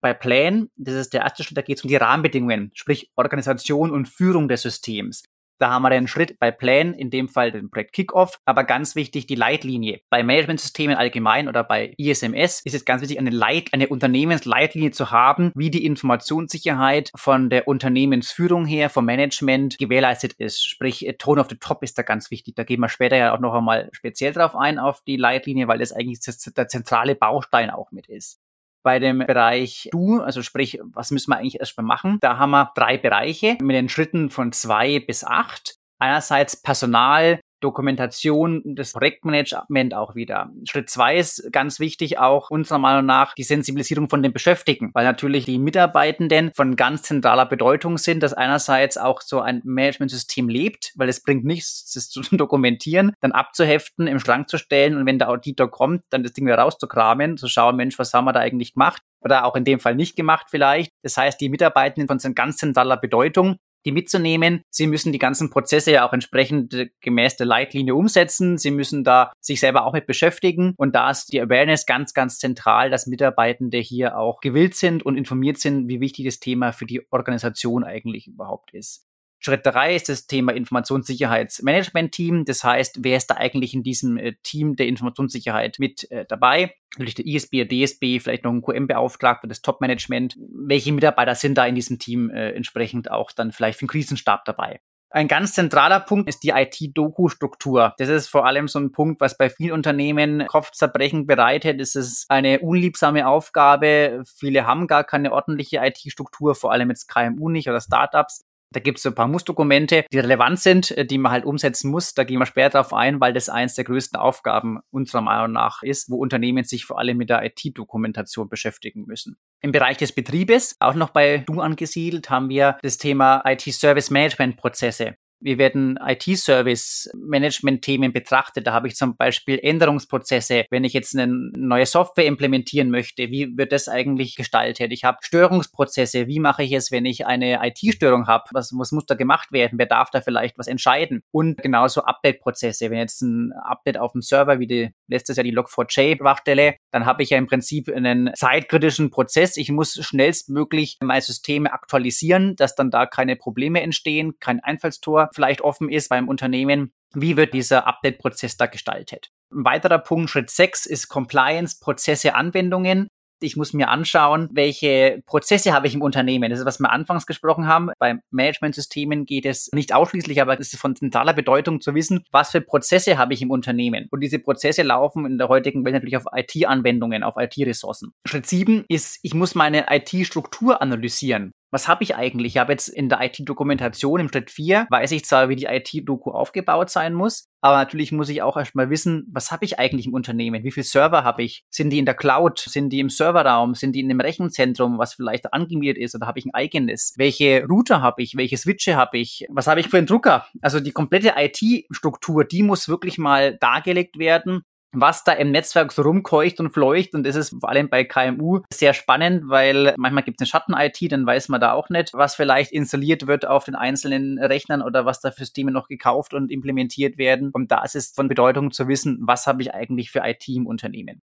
Bei 0.00 0.14
Plan, 0.14 0.70
das 0.76 0.94
ist 0.94 1.12
der 1.12 1.22
erste 1.22 1.44
Schritt, 1.44 1.58
da 1.58 1.62
geht 1.62 1.78
es 1.78 1.84
um 1.84 1.88
die 1.88 1.96
Rahmenbedingungen, 1.96 2.70
sprich 2.74 3.10
Organisation 3.16 3.90
und 3.90 4.08
Führung 4.08 4.48
des 4.48 4.62
Systems. 4.62 5.22
Da 5.60 5.68
haben 5.68 5.82
wir 5.82 5.90
den 5.90 6.08
Schritt 6.08 6.38
bei 6.38 6.50
Plan, 6.50 6.94
in 6.94 7.10
dem 7.10 7.28
Fall 7.28 7.52
den 7.52 7.70
Projekt 7.70 7.92
Kickoff, 7.92 8.40
aber 8.46 8.64
ganz 8.64 8.94
wichtig 8.94 9.26
die 9.26 9.34
Leitlinie. 9.34 10.00
Bei 10.08 10.22
Managementsystemen 10.22 10.96
allgemein 10.96 11.48
oder 11.48 11.64
bei 11.64 11.92
ISMS 11.98 12.62
ist 12.64 12.74
es 12.74 12.86
ganz 12.86 13.02
wichtig, 13.02 13.18
eine, 13.18 13.28
Leit 13.28 13.74
eine 13.74 13.88
Unternehmensleitlinie 13.88 14.92
zu 14.92 15.10
haben, 15.10 15.52
wie 15.54 15.70
die 15.70 15.84
Informationssicherheit 15.84 17.10
von 17.14 17.50
der 17.50 17.68
Unternehmensführung 17.68 18.64
her, 18.64 18.88
vom 18.88 19.04
Management 19.04 19.76
gewährleistet 19.76 20.32
ist. 20.32 20.64
Sprich, 20.64 21.06
Tone 21.18 21.42
of 21.42 21.50
the 21.50 21.56
Top 21.56 21.82
ist 21.82 21.98
da 21.98 22.02
ganz 22.04 22.30
wichtig. 22.30 22.54
Da 22.54 22.64
gehen 22.64 22.80
wir 22.80 22.88
später 22.88 23.18
ja 23.18 23.34
auch 23.34 23.40
noch 23.40 23.52
einmal 23.52 23.90
speziell 23.92 24.32
drauf 24.32 24.56
ein, 24.56 24.78
auf 24.78 25.02
die 25.06 25.16
Leitlinie, 25.18 25.68
weil 25.68 25.80
das 25.80 25.92
eigentlich 25.92 26.20
der 26.20 26.68
zentrale 26.68 27.14
Baustein 27.14 27.68
auch 27.68 27.92
mit 27.92 28.08
ist 28.08 28.40
bei 28.82 28.98
dem 28.98 29.18
Bereich 29.18 29.88
Du, 29.92 30.20
also 30.20 30.42
sprich, 30.42 30.78
was 30.92 31.10
müssen 31.10 31.30
wir 31.30 31.38
eigentlich 31.38 31.60
erstmal 31.60 31.86
machen? 31.86 32.18
Da 32.20 32.38
haben 32.38 32.50
wir 32.50 32.72
drei 32.74 32.98
Bereiche 32.98 33.56
mit 33.60 33.76
den 33.76 33.88
Schritten 33.88 34.30
von 34.30 34.52
zwei 34.52 35.00
bis 35.00 35.24
acht. 35.24 35.76
Einerseits 35.98 36.60
Personal, 36.60 37.40
Dokumentation, 37.60 38.62
das 38.64 38.92
Projektmanagement 38.92 39.94
auch 39.94 40.14
wieder. 40.14 40.50
Schritt 40.64 40.90
zwei 40.90 41.16
ist 41.18 41.52
ganz 41.52 41.80
wichtig 41.80 42.18
auch 42.18 42.50
unserer 42.50 42.78
Meinung 42.78 43.06
nach 43.06 43.34
die 43.34 43.42
Sensibilisierung 43.42 44.08
von 44.08 44.22
den 44.22 44.32
Beschäftigten, 44.32 44.90
weil 44.94 45.04
natürlich 45.04 45.44
die 45.44 45.58
Mitarbeitenden 45.58 46.52
von 46.54 46.76
ganz 46.76 47.02
zentraler 47.02 47.46
Bedeutung 47.46 47.98
sind, 47.98 48.22
dass 48.22 48.34
einerseits 48.34 48.98
auch 48.98 49.20
so 49.20 49.40
ein 49.40 49.60
Managementsystem 49.64 50.48
lebt, 50.48 50.92
weil 50.96 51.08
es 51.08 51.22
bringt 51.22 51.44
nichts, 51.44 51.92
das 51.92 52.08
zu 52.08 52.22
dokumentieren, 52.36 53.12
dann 53.20 53.32
abzuheften, 53.32 54.06
im 54.06 54.20
Schrank 54.20 54.48
zu 54.48 54.58
stellen 54.58 54.96
und 54.96 55.06
wenn 55.06 55.18
der 55.18 55.28
Auditor 55.28 55.70
kommt, 55.70 56.04
dann 56.10 56.22
das 56.22 56.32
Ding 56.32 56.46
wieder 56.46 56.58
rauszukramen, 56.58 57.36
zu 57.36 57.48
schauen, 57.48 57.76
Mensch, 57.76 57.98
was 57.98 58.12
haben 58.14 58.24
wir 58.24 58.32
da 58.32 58.40
eigentlich 58.40 58.74
gemacht? 58.74 59.02
Oder 59.22 59.44
auch 59.44 59.54
in 59.54 59.64
dem 59.64 59.80
Fall 59.80 59.94
nicht 59.94 60.16
gemacht 60.16 60.46
vielleicht. 60.48 60.92
Das 61.02 61.16
heißt, 61.16 61.40
die 61.40 61.50
Mitarbeitenden 61.50 62.08
von 62.08 62.34
ganz 62.34 62.56
zentraler 62.56 62.96
Bedeutung 62.96 63.56
die 63.84 63.92
mitzunehmen. 63.92 64.62
Sie 64.70 64.86
müssen 64.86 65.12
die 65.12 65.18
ganzen 65.18 65.50
Prozesse 65.50 65.92
ja 65.92 66.06
auch 66.06 66.12
entsprechend 66.12 66.74
äh, 66.74 66.90
gemäß 67.00 67.36
der 67.36 67.46
Leitlinie 67.46 67.94
umsetzen. 67.94 68.58
Sie 68.58 68.70
müssen 68.70 69.04
da 69.04 69.32
sich 69.40 69.60
selber 69.60 69.84
auch 69.84 69.92
mit 69.92 70.06
beschäftigen. 70.06 70.74
Und 70.76 70.94
da 70.94 71.10
ist 71.10 71.32
die 71.32 71.40
Awareness 71.40 71.86
ganz, 71.86 72.14
ganz 72.14 72.38
zentral, 72.38 72.90
dass 72.90 73.06
Mitarbeitende 73.06 73.78
hier 73.78 74.18
auch 74.18 74.40
gewillt 74.40 74.74
sind 74.74 75.04
und 75.04 75.16
informiert 75.16 75.58
sind, 75.58 75.88
wie 75.88 76.00
wichtig 76.00 76.26
das 76.26 76.40
Thema 76.40 76.72
für 76.72 76.86
die 76.86 77.02
Organisation 77.10 77.84
eigentlich 77.84 78.26
überhaupt 78.26 78.72
ist. 78.74 79.09
Schritt 79.42 79.64
drei 79.64 79.96
ist 79.96 80.10
das 80.10 80.26
Thema 80.26 80.52
Informationssicherheitsmanagement-Team. 80.52 82.44
Das 82.44 82.62
heißt, 82.62 82.98
wer 83.00 83.16
ist 83.16 83.28
da 83.28 83.36
eigentlich 83.36 83.72
in 83.72 83.82
diesem 83.82 84.18
äh, 84.18 84.34
Team 84.42 84.76
der 84.76 84.86
Informationssicherheit 84.86 85.78
mit 85.78 86.10
äh, 86.10 86.26
dabei? 86.26 86.74
Natürlich 86.98 87.14
der 87.14 87.26
ISB, 87.26 87.64
der 87.64 87.68
DSB, 87.68 88.20
vielleicht 88.20 88.44
noch 88.44 88.52
ein 88.52 88.60
QM-Beauftragter, 88.60 89.48
das 89.48 89.62
Top-Management. 89.62 90.36
Welche 90.38 90.92
Mitarbeiter 90.92 91.34
sind 91.34 91.56
da 91.56 91.64
in 91.64 91.74
diesem 91.74 91.98
Team 91.98 92.28
äh, 92.28 92.50
entsprechend 92.50 93.10
auch 93.10 93.32
dann 93.32 93.50
vielleicht 93.52 93.78
für 93.78 93.86
den 93.86 93.90
Krisenstab 93.90 94.44
dabei? 94.44 94.80
Ein 95.12 95.26
ganz 95.26 95.54
zentraler 95.54 95.98
Punkt 95.98 96.28
ist 96.28 96.44
die 96.44 96.50
IT-Doku-Struktur. 96.50 97.94
Das 97.98 98.08
ist 98.08 98.28
vor 98.28 98.46
allem 98.46 98.68
so 98.68 98.78
ein 98.78 98.92
Punkt, 98.92 99.20
was 99.20 99.36
bei 99.36 99.50
vielen 99.50 99.72
Unternehmen 99.72 100.46
Kopfzerbrechen 100.46 101.26
bereitet. 101.26 101.80
Es 101.80 101.96
ist 101.96 102.30
eine 102.30 102.60
unliebsame 102.60 103.26
Aufgabe. 103.26 104.22
Viele 104.36 104.66
haben 104.66 104.86
gar 104.86 105.02
keine 105.02 105.32
ordentliche 105.32 105.78
IT-Struktur, 105.78 106.54
vor 106.54 106.70
allem 106.70 106.90
jetzt 106.90 107.08
KMU 107.08 107.48
nicht 107.48 107.68
oder 107.68 107.80
Startups. 107.80 108.44
Da 108.72 108.78
gibt 108.78 108.98
es 108.98 109.02
so 109.02 109.08
ein 109.08 109.14
paar 109.14 109.26
Mussdokumente, 109.26 110.04
die 110.12 110.18
relevant 110.18 110.60
sind, 110.60 110.90
äh, 110.92 111.04
die 111.04 111.18
man 111.18 111.32
halt 111.32 111.44
umsetzen 111.44 111.90
muss. 111.90 112.14
Da 112.14 112.24
gehen 112.24 112.38
wir 112.38 112.46
später 112.46 112.70
darauf 112.70 112.92
ein, 112.92 113.20
weil 113.20 113.32
das 113.32 113.48
eins 113.48 113.74
der 113.74 113.84
größten 113.84 114.18
Aufgaben 114.18 114.78
unserer 114.90 115.22
Meinung 115.22 115.52
nach 115.52 115.82
ist, 115.82 116.08
wo 116.10 116.16
Unternehmen 116.16 116.64
sich 116.64 116.84
vor 116.84 116.98
allem 116.98 117.16
mit 117.16 117.30
der 117.30 117.44
IT-Dokumentation 117.44 118.48
beschäftigen 118.48 119.04
müssen. 119.06 119.38
Im 119.60 119.72
Bereich 119.72 119.96
des 119.96 120.12
Betriebes, 120.12 120.76
auch 120.78 120.94
noch 120.94 121.10
bei 121.10 121.38
Du 121.38 121.60
angesiedelt, 121.60 122.30
haben 122.30 122.48
wir 122.48 122.78
das 122.82 122.98
Thema 122.98 123.42
IT-Service-Management-Prozesse. 123.44 125.16
Wir 125.42 125.56
werden 125.56 125.98
IT-Service-Management-Themen 126.02 128.12
betrachtet. 128.12 128.66
Da 128.66 128.72
habe 128.72 128.88
ich 128.88 128.96
zum 128.96 129.16
Beispiel 129.16 129.58
Änderungsprozesse. 129.62 130.66
Wenn 130.70 130.84
ich 130.84 130.92
jetzt 130.92 131.16
eine 131.16 131.32
neue 131.32 131.86
Software 131.86 132.26
implementieren 132.26 132.90
möchte, 132.90 133.30
wie 133.30 133.56
wird 133.56 133.72
das 133.72 133.88
eigentlich 133.88 134.36
gestaltet? 134.36 134.92
Ich 134.92 135.04
habe 135.04 135.16
Störungsprozesse. 135.22 136.26
Wie 136.26 136.40
mache 136.40 136.62
ich 136.62 136.72
es, 136.72 136.90
wenn 136.90 137.06
ich 137.06 137.26
eine 137.26 137.66
IT-Störung 137.66 138.26
habe? 138.26 138.44
Was, 138.52 138.70
was 138.76 138.92
muss 138.92 139.06
da 139.06 139.14
gemacht 139.14 139.50
werden? 139.50 139.78
Wer 139.78 139.86
darf 139.86 140.10
da 140.10 140.20
vielleicht 140.20 140.58
was 140.58 140.66
entscheiden? 140.66 141.22
Und 141.30 141.62
genauso 141.62 142.02
Update-Prozesse. 142.02 142.90
Wenn 142.90 142.98
jetzt 142.98 143.22
ein 143.22 143.52
Update 143.52 143.96
auf 143.98 144.12
dem 144.12 144.20
Server, 144.20 144.60
wie 144.60 144.66
die, 144.66 144.90
letztes 145.08 145.36
Jahr 145.36 145.44
die 145.44 145.56
Log4j-Wachstelle, 145.56 146.76
dann 146.90 147.06
habe 147.06 147.22
ich 147.22 147.30
ja 147.30 147.38
im 147.38 147.46
Prinzip 147.46 147.88
einen 147.88 148.30
zeitkritischen 148.34 149.08
Prozess. 149.10 149.56
Ich 149.56 149.70
muss 149.70 149.94
schnellstmöglich 149.94 150.98
meine 151.00 151.22
Systeme 151.22 151.72
aktualisieren, 151.72 152.56
dass 152.56 152.74
dann 152.74 152.90
da 152.90 153.06
keine 153.06 153.36
Probleme 153.36 153.80
entstehen, 153.80 154.34
kein 154.38 154.60
Einfallstor 154.60 155.29
vielleicht 155.32 155.60
offen 155.60 155.88
ist 155.88 156.08
beim 156.08 156.28
Unternehmen. 156.28 156.92
Wie 157.12 157.36
wird 157.36 157.54
dieser 157.54 157.86
Update-Prozess 157.86 158.56
da 158.56 158.66
gestaltet? 158.66 159.30
Ein 159.52 159.64
weiterer 159.64 159.98
Punkt, 159.98 160.30
Schritt 160.30 160.50
6, 160.50 160.86
ist 160.86 161.08
Compliance, 161.08 161.78
Prozesse, 161.80 162.34
Anwendungen. 162.34 163.08
Ich 163.42 163.56
muss 163.56 163.72
mir 163.72 163.88
anschauen, 163.88 164.50
welche 164.52 165.22
Prozesse 165.24 165.72
habe 165.72 165.86
ich 165.86 165.94
im 165.94 166.02
Unternehmen. 166.02 166.50
Das 166.50 166.58
ist, 166.60 166.66
was 166.66 166.78
wir 166.78 166.92
anfangs 166.92 167.26
gesprochen 167.26 167.66
haben. 167.66 167.90
Bei 167.98 168.18
Managementsystemen 168.30 169.24
geht 169.24 169.46
es 169.46 169.70
nicht 169.72 169.94
ausschließlich, 169.94 170.42
aber 170.42 170.60
es 170.60 170.74
ist 170.74 170.78
von 170.78 170.94
zentraler 170.94 171.32
Bedeutung 171.32 171.80
zu 171.80 171.94
wissen, 171.94 172.22
was 172.30 172.50
für 172.50 172.60
Prozesse 172.60 173.16
habe 173.16 173.32
ich 173.32 173.40
im 173.40 173.50
Unternehmen. 173.50 174.08
Und 174.10 174.20
diese 174.20 174.38
Prozesse 174.38 174.82
laufen 174.82 175.24
in 175.24 175.38
der 175.38 175.48
heutigen 175.48 175.84
Welt 175.84 175.94
natürlich 175.94 176.18
auf 176.18 176.26
IT-Anwendungen, 176.32 177.22
auf 177.22 177.36
IT-Ressourcen. 177.38 178.12
Schritt 178.26 178.46
7 178.46 178.84
ist, 178.88 179.18
ich 179.22 179.32
muss 179.32 179.54
meine 179.54 179.86
IT-Struktur 179.88 180.82
analysieren 180.82 181.54
was 181.70 181.88
habe 181.88 182.02
ich 182.02 182.16
eigentlich? 182.16 182.54
Ich 182.54 182.58
habe 182.58 182.72
jetzt 182.72 182.88
in 182.88 183.08
der 183.08 183.20
IT-Dokumentation 183.22 184.20
im 184.20 184.28
Schritt 184.28 184.50
4, 184.50 184.86
weiß 184.90 185.12
ich 185.12 185.24
zwar, 185.24 185.48
wie 185.48 185.56
die 185.56 185.66
IT-Doku 185.66 186.30
aufgebaut 186.30 186.90
sein 186.90 187.14
muss, 187.14 187.48
aber 187.60 187.76
natürlich 187.76 188.10
muss 188.12 188.28
ich 188.28 188.42
auch 188.42 188.56
erstmal 188.56 188.90
wissen, 188.90 189.26
was 189.30 189.52
habe 189.52 189.64
ich 189.64 189.78
eigentlich 189.78 190.06
im 190.06 190.14
Unternehmen? 190.14 190.64
Wie 190.64 190.70
viele 190.70 190.84
Server 190.84 191.24
habe 191.24 191.42
ich? 191.42 191.64
Sind 191.68 191.90
die 191.90 191.98
in 191.98 192.06
der 192.06 192.14
Cloud? 192.14 192.58
Sind 192.58 192.90
die 192.90 193.00
im 193.00 193.10
Serverraum? 193.10 193.74
Sind 193.74 193.92
die 193.92 194.00
in 194.00 194.10
einem 194.10 194.20
Rechenzentrum, 194.20 194.98
was 194.98 195.14
vielleicht 195.14 195.52
angemietet 195.52 196.02
ist? 196.02 196.14
Oder 196.14 196.26
habe 196.26 196.38
ich 196.38 196.46
ein 196.46 196.54
eigenes? 196.54 197.14
Welche 197.16 197.66
Router 197.66 198.00
habe 198.00 198.22
ich? 198.22 198.36
Welche 198.36 198.56
Switche 198.56 198.96
habe 198.96 199.18
ich? 199.18 199.46
Was 199.50 199.66
habe 199.66 199.80
ich 199.80 199.88
für 199.88 199.98
einen 199.98 200.06
Drucker? 200.06 200.46
Also 200.62 200.80
die 200.80 200.92
komplette 200.92 201.34
IT-Struktur, 201.36 202.44
die 202.44 202.62
muss 202.62 202.88
wirklich 202.88 203.18
mal 203.18 203.56
dargelegt 203.58 204.18
werden 204.18 204.62
was 204.92 205.24
da 205.24 205.32
im 205.32 205.50
Netzwerk 205.50 205.92
so 205.92 206.02
rumkeucht 206.02 206.60
und 206.60 206.70
fleucht. 206.70 207.14
Und 207.14 207.24
das 207.24 207.36
ist 207.36 207.56
vor 207.60 207.68
allem 207.68 207.88
bei 207.88 208.04
KMU 208.04 208.60
sehr 208.72 208.94
spannend, 208.94 209.44
weil 209.48 209.94
manchmal 209.96 210.24
gibt 210.24 210.40
es 210.40 210.42
eine 210.42 210.48
Schatten-IT, 210.48 211.12
dann 211.12 211.26
weiß 211.26 211.48
man 211.48 211.60
da 211.60 211.72
auch 211.72 211.88
nicht, 211.88 212.12
was 212.14 212.34
vielleicht 212.34 212.72
installiert 212.72 213.26
wird 213.26 213.46
auf 213.46 213.64
den 213.64 213.74
einzelnen 213.74 214.38
Rechnern 214.38 214.82
oder 214.82 215.04
was 215.06 215.20
da 215.20 215.30
für 215.30 215.44
Systeme 215.44 215.70
noch 215.70 215.88
gekauft 215.88 216.34
und 216.34 216.50
implementiert 216.50 217.18
werden. 217.18 217.50
Und 217.52 217.70
da 217.70 217.82
ist 217.84 217.96
es 217.96 218.10
von 218.10 218.28
Bedeutung 218.28 218.70
zu 218.70 218.88
wissen, 218.88 219.18
was 219.22 219.46
habe 219.46 219.62
ich 219.62 219.74
eigentlich 219.74 220.10
für 220.10 220.22
IT 220.24 220.48
im 220.48 220.66
Unternehmen. 220.66 221.22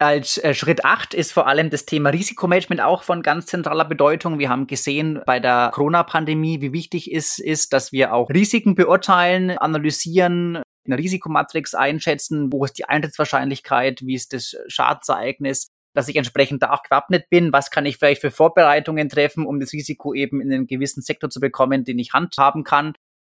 Als 0.00 0.38
äh, 0.38 0.54
Schritt 0.54 0.84
8 0.84 1.14
ist 1.14 1.32
vor 1.32 1.46
allem 1.46 1.70
das 1.70 1.86
Thema 1.86 2.10
Risikomanagement 2.10 2.80
auch 2.80 3.04
von 3.04 3.22
ganz 3.22 3.46
zentraler 3.46 3.84
Bedeutung. 3.84 4.40
Wir 4.40 4.48
haben 4.48 4.66
gesehen 4.66 5.20
bei 5.24 5.38
der 5.38 5.70
Corona-Pandemie, 5.72 6.60
wie 6.60 6.72
wichtig 6.72 7.14
es 7.14 7.38
ist, 7.38 7.72
dass 7.72 7.92
wir 7.92 8.12
auch 8.12 8.28
Risiken 8.28 8.74
beurteilen, 8.74 9.56
analysieren, 9.56 10.63
eine 10.86 10.98
Risikomatrix 10.98 11.74
einschätzen, 11.74 12.52
wo 12.52 12.64
ist 12.64 12.78
die 12.78 12.86
Eintrittswahrscheinlichkeit, 12.86 14.02
wie 14.02 14.14
ist 14.14 14.32
das 14.32 14.56
Schadensereignis, 14.68 15.68
dass 15.94 16.08
ich 16.08 16.16
entsprechend 16.16 16.62
da 16.62 16.72
auch 16.72 16.82
gewappnet 16.82 17.30
bin, 17.30 17.52
was 17.52 17.70
kann 17.70 17.86
ich 17.86 17.96
vielleicht 17.96 18.20
für 18.20 18.30
Vorbereitungen 18.30 19.08
treffen, 19.08 19.46
um 19.46 19.60
das 19.60 19.72
Risiko 19.72 20.12
eben 20.12 20.40
in 20.40 20.52
einen 20.52 20.66
gewissen 20.66 21.02
Sektor 21.02 21.30
zu 21.30 21.40
bekommen, 21.40 21.84
den 21.84 21.98
ich 21.98 22.12
handhaben 22.12 22.64
kann. 22.64 22.94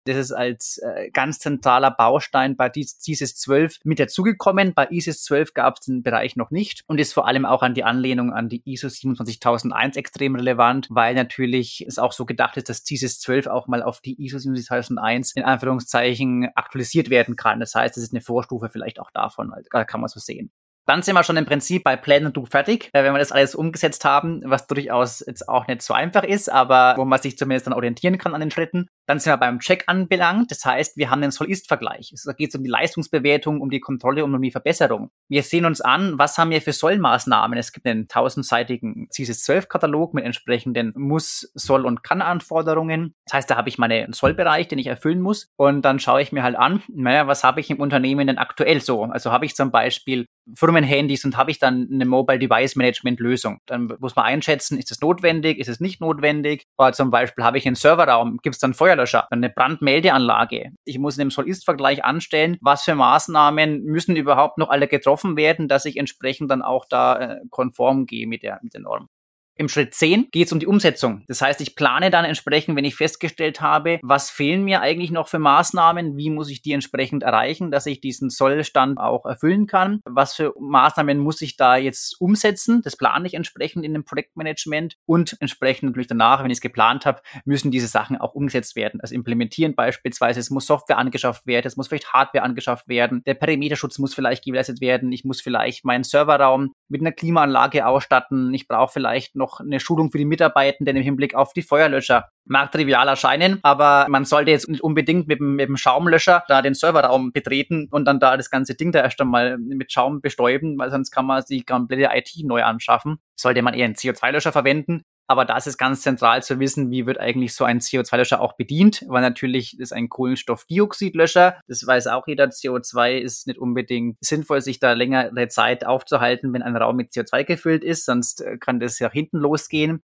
Das 0.05 0.17
ist 0.17 0.31
als 0.31 0.77
äh, 0.77 1.09
ganz 1.09 1.39
zentraler 1.39 1.89
Baustein 1.89 2.55
bei 2.55 2.71
ISIS 2.75 3.35
12 3.35 3.79
mit 3.83 3.99
dazugekommen. 3.99 4.73
Bei 4.75 4.87
ISIS 4.91 5.23
12 5.23 5.55
gab 5.55 5.77
es 5.79 5.85
den 5.87 6.03
Bereich 6.03 6.35
noch 6.35 6.51
nicht 6.51 6.83
und 6.87 6.99
ist 6.99 7.13
vor 7.13 7.27
allem 7.27 7.45
auch 7.45 7.63
an 7.63 7.73
die 7.73 7.83
Anlehnung 7.83 8.31
an 8.31 8.47
die 8.47 8.61
ISO 8.65 8.87
27001 8.87 9.97
extrem 9.97 10.35
relevant, 10.35 10.87
weil 10.91 11.15
natürlich 11.15 11.83
es 11.87 11.97
auch 11.97 12.11
so 12.11 12.25
gedacht 12.25 12.55
ist, 12.57 12.69
dass 12.69 12.89
ISIS 12.89 13.19
12 13.19 13.47
auch 13.47 13.67
mal 13.67 13.81
auf 13.81 13.99
die 13.99 14.21
ISO 14.23 14.37
27001 14.37 15.33
in 15.35 15.43
Anführungszeichen 15.43 16.49
aktualisiert 16.53 17.09
werden 17.09 17.35
kann. 17.35 17.59
Das 17.59 17.73
heißt, 17.73 17.97
es 17.97 18.03
ist 18.03 18.13
eine 18.13 18.21
Vorstufe 18.21 18.69
vielleicht 18.69 18.99
auch 18.99 19.09
davon, 19.09 19.53
kann 19.71 20.01
man 20.01 20.07
so 20.07 20.19
sehen. 20.19 20.51
Dann 20.85 21.01
sind 21.01 21.15
wir 21.15 21.23
schon 21.23 21.37
im 21.37 21.45
Prinzip 21.45 21.83
bei 21.83 21.95
Plan 21.95 22.27
und 22.27 22.37
Do 22.37 22.45
fertig, 22.45 22.89
äh, 22.93 23.03
wenn 23.03 23.13
wir 23.13 23.19
das 23.19 23.31
alles 23.31 23.55
umgesetzt 23.55 24.05
haben, 24.05 24.43
was 24.45 24.67
durchaus 24.67 25.23
jetzt 25.25 25.49
auch 25.49 25.65
nicht 25.67 25.81
so 25.81 25.95
einfach 25.95 26.23
ist, 26.23 26.47
aber 26.47 26.93
wo 26.97 27.05
man 27.05 27.19
sich 27.19 27.37
zumindest 27.37 27.65
dann 27.65 27.73
orientieren 27.73 28.19
kann 28.19 28.35
an 28.35 28.41
den 28.41 28.51
Schritten. 28.51 28.87
Dann 29.07 29.19
sind 29.19 29.31
wir 29.31 29.37
beim 29.37 29.59
Check 29.59 29.83
anbelangt. 29.87 30.51
Das 30.51 30.63
heißt, 30.65 30.97
wir 30.97 31.09
haben 31.09 31.21
den 31.21 31.31
Soll-Ist-Vergleich. 31.31 32.13
Da 32.25 32.33
geht 32.33 32.55
um 32.55 32.63
die 32.63 32.69
Leistungsbewertung, 32.69 33.61
um 33.61 33.69
die 33.69 33.79
Kontrolle 33.79 34.23
und 34.23 34.33
um 34.33 34.41
die 34.41 34.51
Verbesserung. 34.51 35.11
Wir 35.29 35.43
sehen 35.43 35.65
uns 35.65 35.81
an, 35.81 36.17
was 36.17 36.37
haben 36.37 36.49
wir 36.49 36.61
für 36.61 36.73
Sollmaßnahmen. 36.73 37.57
Es 37.57 37.71
gibt 37.71 37.85
einen 37.85 38.07
tausendseitigen 38.07 39.07
CISIS-12-Katalog 39.11 40.13
mit 40.13 40.25
entsprechenden 40.25 40.93
Muss-, 40.95 41.51
Soll- 41.53 41.85
und 41.85 42.03
Kann-Anforderungen. 42.03 43.13
Das 43.25 43.33
heißt, 43.33 43.49
da 43.49 43.55
habe 43.57 43.69
ich 43.69 43.77
meinen 43.77 44.13
Sollbereich, 44.13 44.67
den 44.67 44.79
ich 44.79 44.87
erfüllen 44.87 45.21
muss. 45.21 45.47
Und 45.57 45.83
dann 45.83 45.99
schaue 45.99 46.21
ich 46.21 46.31
mir 46.31 46.43
halt 46.43 46.55
an, 46.55 46.81
naja, 46.87 47.27
was 47.27 47.43
habe 47.43 47.59
ich 47.59 47.69
im 47.69 47.79
Unternehmen 47.79 48.27
denn 48.27 48.37
aktuell 48.37 48.81
so? 48.81 49.03
Also 49.03 49.31
habe 49.31 49.45
ich 49.45 49.55
zum 49.55 49.71
Beispiel 49.71 50.25
Firmenhandys 50.53 51.25
und 51.25 51.37
habe 51.37 51.51
ich 51.51 51.59
dann 51.59 51.87
eine 51.91 52.05
Mobile 52.05 52.39
Device 52.39 52.75
Management 52.75 53.19
Lösung. 53.19 53.59
Dann 53.65 53.91
muss 53.99 54.15
man 54.15 54.25
einschätzen, 54.25 54.77
ist 54.77 54.91
es 54.91 55.01
notwendig, 55.01 55.57
ist 55.59 55.69
es 55.69 55.79
nicht 55.79 56.01
notwendig? 56.01 56.65
Oder 56.77 56.93
zum 56.93 57.09
Beispiel 57.09 57.43
habe 57.43 57.57
ich 57.57 57.65
einen 57.65 57.75
Serverraum, 57.75 58.37
gibt 58.43 58.55
es 58.55 58.59
dann 58.59 58.73
Feuer 58.73 58.94
Feuerlöscher, 58.95 59.27
eine 59.31 59.49
Brandmeldeanlage. 59.49 60.71
Ich 60.85 60.99
muss 60.99 61.17
in 61.17 61.25
dem 61.25 61.31
Soll-Ist-Vergleich 61.31 62.05
anstellen, 62.05 62.57
was 62.61 62.83
für 62.83 62.95
Maßnahmen 62.95 63.83
müssen 63.83 64.15
überhaupt 64.15 64.57
noch 64.57 64.69
alle 64.69 64.87
getroffen 64.87 65.35
werden, 65.35 65.67
dass 65.67 65.85
ich 65.85 65.97
entsprechend 65.97 66.49
dann 66.49 66.61
auch 66.61 66.85
da 66.85 67.19
äh, 67.19 67.39
konform 67.49 68.05
gehe 68.05 68.27
mit 68.27 68.41
der, 68.43 68.59
mit 68.63 68.73
der 68.73 68.81
Norm. 68.81 69.09
Im 69.57 69.69
Schritt 69.69 69.93
10 69.93 70.31
geht 70.31 70.47
es 70.47 70.51
um 70.51 70.59
die 70.59 70.67
Umsetzung. 70.67 71.23
Das 71.27 71.41
heißt, 71.41 71.61
ich 71.61 71.77
plane 71.77 72.09
dann 72.09 72.25
entsprechend, 72.25 72.75
wenn 72.75 72.83
ich 72.83 72.95
festgestellt 72.95 73.61
habe, 73.61 73.99
was 74.01 74.29
fehlen 74.29 74.65
mir 74.65 74.81
eigentlich 74.81 75.11
noch 75.11 75.29
für 75.29 75.39
Maßnahmen, 75.39 76.17
wie 76.17 76.29
muss 76.29 76.49
ich 76.49 76.61
die 76.61 76.73
entsprechend 76.73 77.23
erreichen, 77.23 77.71
dass 77.71 77.85
ich 77.85 78.01
diesen 78.01 78.29
Sollstand 78.29 78.99
auch 78.99 79.25
erfüllen 79.25 79.65
kann, 79.65 80.01
was 80.03 80.33
für 80.33 80.53
Maßnahmen 80.59 81.19
muss 81.19 81.41
ich 81.41 81.55
da 81.55 81.77
jetzt 81.77 82.19
umsetzen, 82.19 82.81
das 82.83 82.97
plane 82.97 83.25
ich 83.27 83.33
entsprechend 83.33 83.85
in 83.85 83.93
dem 83.93 84.03
Projektmanagement 84.03 84.97
und 85.05 85.37
entsprechend 85.39 85.91
natürlich 85.91 86.07
danach, 86.07 86.43
wenn 86.43 86.51
ich 86.51 86.57
es 86.57 86.61
geplant 86.61 87.05
habe, 87.05 87.21
müssen 87.45 87.71
diese 87.71 87.87
Sachen 87.87 88.17
auch 88.17 88.33
umgesetzt 88.33 88.75
werden. 88.75 88.99
Also 88.99 89.15
implementieren 89.15 89.73
beispielsweise, 89.73 90.41
es 90.41 90.49
muss 90.49 90.65
Software 90.65 90.97
angeschafft 90.97 91.47
werden, 91.47 91.67
es 91.67 91.77
muss 91.77 91.87
vielleicht 91.87 92.11
Hardware 92.11 92.43
angeschafft 92.43 92.89
werden, 92.89 93.23
der 93.25 93.35
Perimeterschutz 93.35 93.99
muss 93.99 94.13
vielleicht 94.13 94.43
gewährleistet 94.43 94.81
werden, 94.81 95.13
ich 95.13 95.23
muss 95.23 95.39
vielleicht 95.39 95.85
meinen 95.85 96.03
Serverraum 96.03 96.73
mit 96.89 96.99
einer 96.99 97.13
Klimaanlage 97.13 97.87
ausstatten, 97.87 98.53
ich 98.53 98.67
brauche 98.67 98.91
vielleicht 98.91 99.37
noch 99.37 99.44
noch 99.45 99.59
eine 99.59 99.79
Schulung 99.79 100.11
für 100.11 100.17
die 100.17 100.25
Mitarbeitenden 100.25 100.97
im 100.97 101.03
Hinblick 101.03 101.35
auf 101.35 101.53
die 101.53 101.61
Feuerlöscher. 101.61 102.29
Mag 102.45 102.71
trivial 102.71 103.07
erscheinen, 103.07 103.59
aber 103.63 104.07
man 104.09 104.25
sollte 104.25 104.51
jetzt 104.51 104.69
nicht 104.69 104.81
unbedingt 104.81 105.27
mit 105.27 105.39
dem, 105.39 105.55
mit 105.55 105.67
dem 105.67 105.77
Schaumlöscher 105.77 106.43
da 106.47 106.61
den 106.61 106.73
Serverraum 106.73 107.31
betreten 107.31 107.87
und 107.91 108.05
dann 108.05 108.19
da 108.19 108.37
das 108.37 108.49
ganze 108.49 108.75
Ding 108.75 108.91
da 108.91 109.01
erst 109.01 109.21
einmal 109.21 109.57
mit 109.57 109.91
Schaum 109.91 110.21
bestäuben, 110.21 110.77
weil 110.77 110.91
sonst 110.91 111.11
kann 111.11 111.25
man 111.25 111.43
die 111.49 111.63
komplette 111.63 112.09
IT 112.15 112.31
neu 112.43 112.63
anschaffen. 112.63 113.17
Sollte 113.35 113.61
man 113.61 113.73
eher 113.73 113.85
einen 113.85 113.95
CO2-Löscher 113.95 114.51
verwenden, 114.51 115.03
aber 115.27 115.45
da 115.45 115.57
ist 115.57 115.67
es 115.67 115.77
ganz 115.77 116.01
zentral 116.01 116.43
zu 116.43 116.59
wissen, 116.59 116.91
wie 116.91 117.05
wird 117.05 117.19
eigentlich 117.19 117.53
so 117.53 117.63
ein 117.63 117.79
CO2-Löscher 117.79 118.39
auch 118.41 118.53
bedient, 118.53 119.03
weil 119.07 119.21
natürlich 119.21 119.79
ist 119.79 119.93
ein 119.93 120.09
Kohlenstoffdioxidlöscher. 120.09 121.59
Das 121.67 121.85
weiß 121.85 122.07
auch 122.07 122.27
jeder. 122.27 122.45
CO2 122.45 123.17
ist 123.17 123.47
nicht 123.47 123.59
unbedingt 123.59 124.17
sinnvoll, 124.21 124.61
sich 124.61 124.79
da 124.79 124.93
längere 124.93 125.47
Zeit 125.47 125.85
aufzuhalten, 125.85 126.53
wenn 126.53 126.61
ein 126.61 126.75
Raum 126.75 126.95
mit 126.95 127.11
CO2 127.11 127.43
gefüllt 127.43 127.83
ist, 127.83 128.05
sonst 128.05 128.41
äh, 128.41 128.57
kann 128.57 128.79
das 128.79 128.99
ja 128.99 129.09
hinten 129.11 129.37
losgehen 129.37 130.03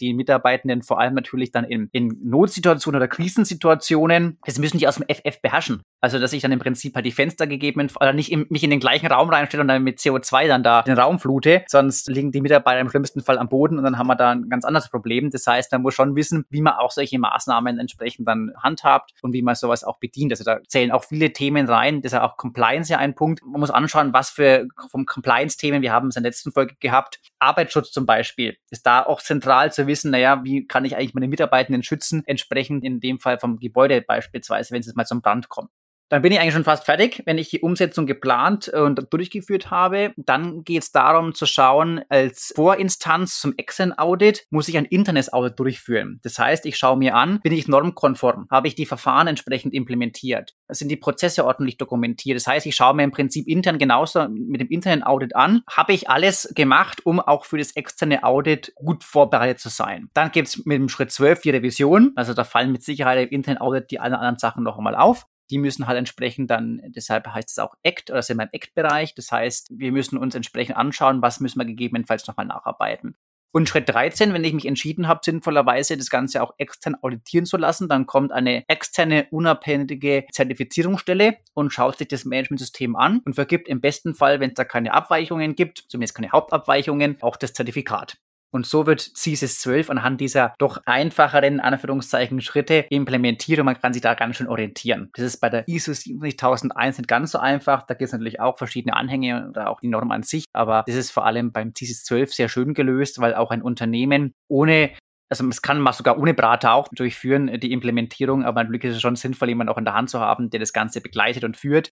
die 0.00 0.14
Mitarbeitenden 0.14 0.82
vor 0.82 1.00
allem 1.00 1.14
natürlich 1.14 1.50
dann 1.50 1.64
in, 1.64 1.88
in 1.92 2.18
Notsituationen 2.22 3.00
oder 3.00 3.08
Krisensituationen, 3.08 4.38
das 4.44 4.58
müssen 4.58 4.78
die 4.78 4.88
aus 4.88 4.96
dem 4.96 5.04
FF 5.08 5.40
beherrschen. 5.40 5.82
Also, 6.00 6.18
dass 6.18 6.32
ich 6.32 6.42
dann 6.42 6.52
im 6.52 6.60
Prinzip 6.60 6.94
halt 6.94 7.06
die 7.06 7.12
Fenster 7.12 7.46
gegeben, 7.46 7.88
oder 8.00 8.12
nicht 8.12 8.30
in, 8.30 8.46
mich 8.50 8.62
in 8.62 8.70
den 8.70 8.80
gleichen 8.80 9.06
Raum 9.06 9.30
reinstelle 9.30 9.62
und 9.62 9.68
dann 9.68 9.82
mit 9.82 9.98
CO2 9.98 10.46
dann 10.46 10.62
da 10.62 10.82
den 10.82 10.98
Raum 10.98 11.18
flute, 11.18 11.64
sonst 11.66 12.08
liegen 12.08 12.32
die 12.32 12.40
Mitarbeiter 12.40 12.80
im 12.80 12.90
schlimmsten 12.90 13.20
Fall 13.20 13.38
am 13.38 13.48
Boden 13.48 13.78
und 13.78 13.84
dann 13.84 13.98
haben 13.98 14.06
wir 14.06 14.16
da 14.16 14.30
ein 14.30 14.48
ganz 14.48 14.64
anderes 14.64 14.88
Problem. 14.88 15.30
Das 15.30 15.46
heißt, 15.46 15.72
man 15.72 15.82
muss 15.82 15.94
schon 15.94 16.14
wissen, 16.14 16.44
wie 16.50 16.60
man 16.60 16.74
auch 16.74 16.90
solche 16.90 17.18
Maßnahmen 17.18 17.78
entsprechend 17.78 18.28
dann 18.28 18.52
handhabt 18.62 19.12
und 19.22 19.32
wie 19.32 19.42
man 19.42 19.54
sowas 19.54 19.84
auch 19.84 19.98
bedient. 19.98 20.32
Also 20.32 20.44
da 20.44 20.60
zählen 20.68 20.92
auch 20.92 21.04
viele 21.04 21.32
Themen 21.32 21.68
rein. 21.68 22.02
Das 22.02 22.12
ist 22.12 22.16
ja 22.16 22.24
auch 22.24 22.36
Compliance 22.36 22.92
ja 22.92 22.98
ein 22.98 23.14
Punkt. 23.14 23.44
Man 23.44 23.60
muss 23.60 23.70
anschauen, 23.70 24.12
was 24.12 24.30
für 24.30 24.68
Compliance-Themen, 24.76 25.82
wir 25.82 25.92
haben 25.92 26.08
es 26.08 26.16
in 26.16 26.22
der 26.22 26.30
letzten 26.30 26.52
Folge 26.52 26.74
gehabt, 26.80 27.20
Arbeitsschutz 27.38 27.90
zum 27.90 28.06
Beispiel, 28.06 28.56
ist 28.70 28.86
da 28.86 29.02
auch 29.02 29.20
zentral 29.20 29.72
zu 29.72 29.86
wissen, 29.88 30.12
naja, 30.12 30.44
wie 30.44 30.66
kann 30.66 30.84
ich 30.84 30.96
eigentlich 30.96 31.14
meine 31.14 31.28
Mitarbeitenden 31.28 31.82
schützen, 31.82 32.22
entsprechend 32.26 32.84
in 32.84 33.00
dem 33.00 33.18
Fall 33.18 33.38
vom 33.38 33.58
Gebäude 33.58 34.00
beispielsweise, 34.00 34.72
wenn 34.72 34.80
es 34.80 34.94
mal 34.94 35.06
zum 35.06 35.20
Brand 35.20 35.48
kommt. 35.48 35.70
Dann 36.08 36.22
bin 36.22 36.32
ich 36.32 36.40
eigentlich 36.40 36.54
schon 36.54 36.64
fast 36.64 36.84
fertig. 36.84 37.22
Wenn 37.26 37.38
ich 37.38 37.50
die 37.50 37.60
Umsetzung 37.60 38.06
geplant 38.06 38.68
und 38.68 39.06
durchgeführt 39.10 39.70
habe, 39.70 40.12
dann 40.16 40.64
geht 40.64 40.82
es 40.82 40.92
darum 40.92 41.34
zu 41.34 41.44
schauen, 41.44 42.00
als 42.08 42.52
Vorinstanz 42.56 43.40
zum 43.40 43.54
Extern-Audit 43.56 44.46
muss 44.50 44.68
ich 44.68 44.78
ein 44.78 44.86
internes 44.86 45.32
Audit 45.32 45.58
durchführen. 45.58 46.20
Das 46.22 46.38
heißt, 46.38 46.64
ich 46.66 46.78
schaue 46.78 46.96
mir 46.96 47.14
an, 47.14 47.40
bin 47.40 47.52
ich 47.52 47.68
normkonform? 47.68 48.46
Habe 48.50 48.68
ich 48.68 48.74
die 48.74 48.86
Verfahren 48.86 49.26
entsprechend 49.26 49.74
implementiert? 49.74 50.54
Sind 50.68 50.88
die 50.88 50.96
Prozesse 50.96 51.44
ordentlich 51.44 51.76
dokumentiert? 51.76 52.36
Das 52.36 52.46
heißt, 52.46 52.66
ich 52.66 52.74
schaue 52.74 52.94
mir 52.94 53.04
im 53.04 53.10
Prinzip 53.10 53.46
intern 53.46 53.78
genauso 53.78 54.28
mit 54.28 54.60
dem 54.60 54.68
internen 54.68 55.02
Audit 55.02 55.36
an. 55.36 55.62
Habe 55.70 55.92
ich 55.92 56.08
alles 56.08 56.52
gemacht, 56.54 57.04
um 57.04 57.20
auch 57.20 57.44
für 57.44 57.58
das 57.58 57.72
externe 57.72 58.24
Audit 58.24 58.72
gut 58.76 59.04
vorbereitet 59.04 59.60
zu 59.60 59.68
sein? 59.68 60.08
Dann 60.14 60.30
gibt 60.30 60.48
es 60.48 60.64
mit 60.64 60.78
dem 60.78 60.88
Schritt 60.88 61.12
12 61.12 61.42
die 61.42 61.50
Revision. 61.50 62.12
Also 62.16 62.32
da 62.32 62.44
fallen 62.44 62.72
mit 62.72 62.82
Sicherheit 62.82 63.28
im 63.28 63.28
internen 63.28 63.58
Audit 63.58 63.90
die 63.90 64.00
anderen 64.00 64.38
Sachen 64.38 64.64
noch 64.64 64.78
einmal 64.78 64.94
auf 64.94 65.26
die 65.50 65.58
müssen 65.58 65.86
halt 65.86 65.98
entsprechend 65.98 66.50
dann, 66.50 66.80
deshalb 66.88 67.26
heißt 67.26 67.50
es 67.50 67.58
auch 67.58 67.74
ACT 67.84 68.10
oder 68.10 68.22
sind 68.22 68.38
wir 68.38 68.44
im 68.44 68.50
ACT-Bereich. 68.52 69.14
Das 69.14 69.32
heißt, 69.32 69.68
wir 69.70 69.92
müssen 69.92 70.18
uns 70.18 70.34
entsprechend 70.34 70.76
anschauen, 70.76 71.22
was 71.22 71.40
müssen 71.40 71.58
wir 71.58 71.66
gegebenenfalls 71.66 72.26
nochmal 72.26 72.46
nacharbeiten. 72.46 73.16
Und 73.50 73.66
Schritt 73.68 73.88
13, 73.88 74.34
wenn 74.34 74.44
ich 74.44 74.52
mich 74.52 74.66
entschieden 74.66 75.08
habe, 75.08 75.20
sinnvollerweise 75.24 75.96
das 75.96 76.10
Ganze 76.10 76.42
auch 76.42 76.52
extern 76.58 76.96
auditieren 77.00 77.46
zu 77.46 77.56
lassen, 77.56 77.88
dann 77.88 78.06
kommt 78.06 78.30
eine 78.30 78.64
externe, 78.68 79.26
unabhängige 79.30 80.26
Zertifizierungsstelle 80.30 81.38
und 81.54 81.72
schaut 81.72 81.96
sich 81.96 82.08
das 82.08 82.26
Managementsystem 82.26 82.94
an 82.94 83.20
und 83.24 83.34
vergibt 83.34 83.66
im 83.66 83.80
besten 83.80 84.14
Fall, 84.14 84.40
wenn 84.40 84.50
es 84.50 84.54
da 84.54 84.64
keine 84.64 84.92
Abweichungen 84.92 85.54
gibt, 85.54 85.86
zumindest 85.88 86.14
keine 86.14 86.30
Hauptabweichungen, 86.30 87.16
auch 87.22 87.36
das 87.36 87.54
Zertifikat. 87.54 88.18
Und 88.50 88.66
so 88.66 88.86
wird 88.86 89.00
CSIS 89.00 89.60
12 89.60 89.90
anhand 89.90 90.20
dieser 90.20 90.54
doch 90.58 90.80
einfacheren 90.86 91.60
Anführungszeichen 91.60 92.40
Schritte 92.40 92.86
implementiert 92.90 93.58
und 93.58 93.66
man 93.66 93.78
kann 93.78 93.92
sich 93.92 94.02
da 94.02 94.14
ganz 94.14 94.36
schön 94.36 94.48
orientieren. 94.48 95.10
Das 95.14 95.24
ist 95.24 95.40
bei 95.40 95.48
der 95.48 95.68
ISO 95.68 95.92
27001 95.92 96.98
nicht 96.98 97.08
ganz 97.08 97.32
so 97.32 97.38
einfach. 97.38 97.82
Da 97.82 97.94
gibt 97.94 98.06
es 98.06 98.12
natürlich 98.12 98.40
auch 98.40 98.58
verschiedene 98.58 98.96
Anhänge 98.96 99.48
oder 99.50 99.68
auch 99.68 99.80
die 99.80 99.88
Norm 99.88 100.10
an 100.10 100.22
sich. 100.22 100.44
Aber 100.52 100.84
das 100.86 100.96
ist 100.96 101.10
vor 101.10 101.26
allem 101.26 101.52
beim 101.52 101.74
CSIS 101.74 102.04
12 102.04 102.32
sehr 102.32 102.48
schön 102.48 102.74
gelöst, 102.74 103.20
weil 103.20 103.34
auch 103.34 103.50
ein 103.50 103.62
Unternehmen 103.62 104.32
ohne 104.48 104.92
also 105.30 105.46
es 105.48 105.62
kann 105.62 105.80
man 105.80 105.92
sogar 105.92 106.18
ohne 106.18 106.34
Berater 106.34 106.72
auch 106.72 106.88
durchführen, 106.88 107.60
die 107.60 107.72
Implementierung, 107.72 108.44
aber 108.44 108.64
natürlich 108.64 108.84
ist 108.84 108.96
es 108.96 109.02
schon 109.02 109.16
sinnvoll, 109.16 109.48
jemanden 109.48 109.72
auch 109.72 109.76
in 109.76 109.84
der 109.84 109.94
Hand 109.94 110.10
zu 110.10 110.20
haben, 110.20 110.50
der 110.50 110.60
das 110.60 110.72
Ganze 110.72 111.00
begleitet 111.00 111.44
und 111.44 111.56
führt 111.56 111.90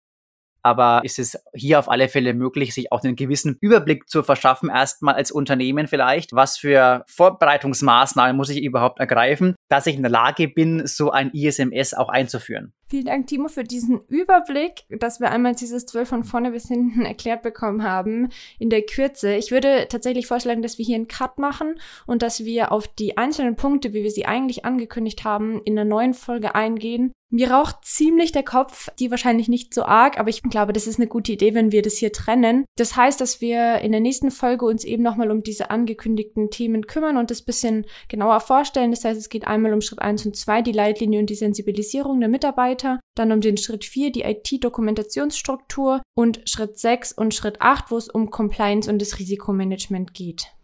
aber 0.65 1.01
ist 1.03 1.19
es 1.19 1.37
hier 1.53 1.77
auf 1.77 1.89
alle 1.91 2.09
Fälle 2.09 2.33
möglich, 2.33 2.73
sich 2.73 2.91
auch 2.91 3.03
einen 3.03 3.15
gewissen 3.15 3.55
Überblick 3.61 4.09
zu 4.09 4.23
verschaffen, 4.23 4.69
erstmal 4.69 5.13
als 5.13 5.31
Unternehmen 5.31 5.85
vielleicht, 5.85 6.33
was 6.33 6.57
für 6.57 7.03
Vorbereitungsmaßnahmen 7.07 8.35
muss 8.35 8.49
ich 8.49 8.63
überhaupt 8.63 8.99
ergreifen, 8.99 9.53
dass 9.69 9.87
ich 9.87 9.95
in 9.95 10.03
der 10.03 10.11
Lage 10.11 10.47
bin, 10.47 10.85
so 10.85 11.11
ein 11.11 11.31
ISMS 11.31 11.93
auch 11.93 12.09
einzuführen. 12.09 12.73
Vielen 12.87 13.05
Dank, 13.05 13.25
Timo, 13.25 13.47
für 13.47 13.63
diesen 13.63 14.01
Überblick, 14.07 14.85
dass 14.89 15.19
wir 15.19 15.31
einmal 15.31 15.55
dieses 15.55 15.87
12 15.87 16.07
von 16.07 16.23
vorne 16.23 16.51
bis 16.51 16.67
hinten 16.67 17.01
erklärt 17.05 17.41
bekommen 17.41 17.83
haben 17.83 18.29
in 18.59 18.69
der 18.69 18.83
Kürze. 18.83 19.33
Ich 19.35 19.49
würde 19.49 19.87
tatsächlich 19.89 20.27
vorschlagen, 20.27 20.61
dass 20.61 20.77
wir 20.77 20.85
hier 20.85 20.95
einen 20.95 21.07
Cut 21.07 21.39
machen 21.39 21.79
und 22.05 22.21
dass 22.21 22.45
wir 22.45 22.71
auf 22.71 22.87
die 22.87 23.17
einzelnen 23.17 23.55
Punkte, 23.55 23.93
wie 23.93 24.03
wir 24.03 24.11
sie 24.11 24.27
eigentlich 24.27 24.65
angekündigt 24.65 25.23
haben, 25.23 25.61
in 25.63 25.75
der 25.75 25.85
neuen 25.85 26.13
Folge 26.13 26.53
eingehen. 26.53 27.11
Mir 27.31 27.51
raucht 27.51 27.77
ziemlich 27.83 28.31
der 28.31 28.43
Kopf, 28.43 28.87
die 28.99 29.09
wahrscheinlich 29.09 29.49
nicht 29.49 29.73
so 29.73 29.83
arg, 29.83 30.19
aber 30.19 30.29
ich 30.29 30.43
glaube, 30.43 30.73
das 30.73 30.85
ist 30.85 30.99
eine 30.99 31.07
gute 31.07 31.31
Idee, 31.31 31.55
wenn 31.55 31.71
wir 31.71 31.81
das 31.81 31.97
hier 31.97 32.11
trennen. 32.11 32.65
Das 32.77 32.95
heißt, 32.95 33.19
dass 33.19 33.41
wir 33.41 33.79
in 33.79 33.91
der 33.91 33.99
nächsten 33.99 34.29
Folge 34.29 34.65
uns 34.65 34.83
eben 34.83 35.01
nochmal 35.01 35.31
um 35.31 35.41
diese 35.41 35.71
angekündigten 35.71 36.51
Themen 36.51 36.85
kümmern 36.85 37.17
und 37.17 37.31
das 37.31 37.41
bisschen 37.41 37.87
genauer 38.09 38.39
vorstellen. 38.41 38.91
Das 38.91 39.03
heißt, 39.03 39.19
es 39.19 39.29
geht 39.29 39.47
um 39.73 39.81
Schritt 39.81 39.99
1 39.99 40.25
und 40.25 40.35
2, 40.35 40.61
die 40.61 40.71
Leitlinie 40.71 41.19
und 41.19 41.29
die 41.29 41.35
Sensibilisierung 41.35 42.19
der 42.19 42.29
Mitarbeiter, 42.29 42.99
dann 43.15 43.31
um 43.31 43.41
den 43.41 43.57
Schritt 43.57 43.85
4, 43.85 44.11
die 44.11 44.23
IT-Dokumentationsstruktur 44.23 46.01
und 46.15 46.41
Schritt 46.49 46.77
6 46.77 47.13
und 47.13 47.33
Schritt 47.33 47.61
8, 47.61 47.91
wo 47.91 47.97
es 47.97 48.09
um 48.09 48.29
Compliance 48.31 48.89
und 48.91 49.01
das 49.01 49.19
Risikomanagement 49.19 50.13
geht 50.13 50.55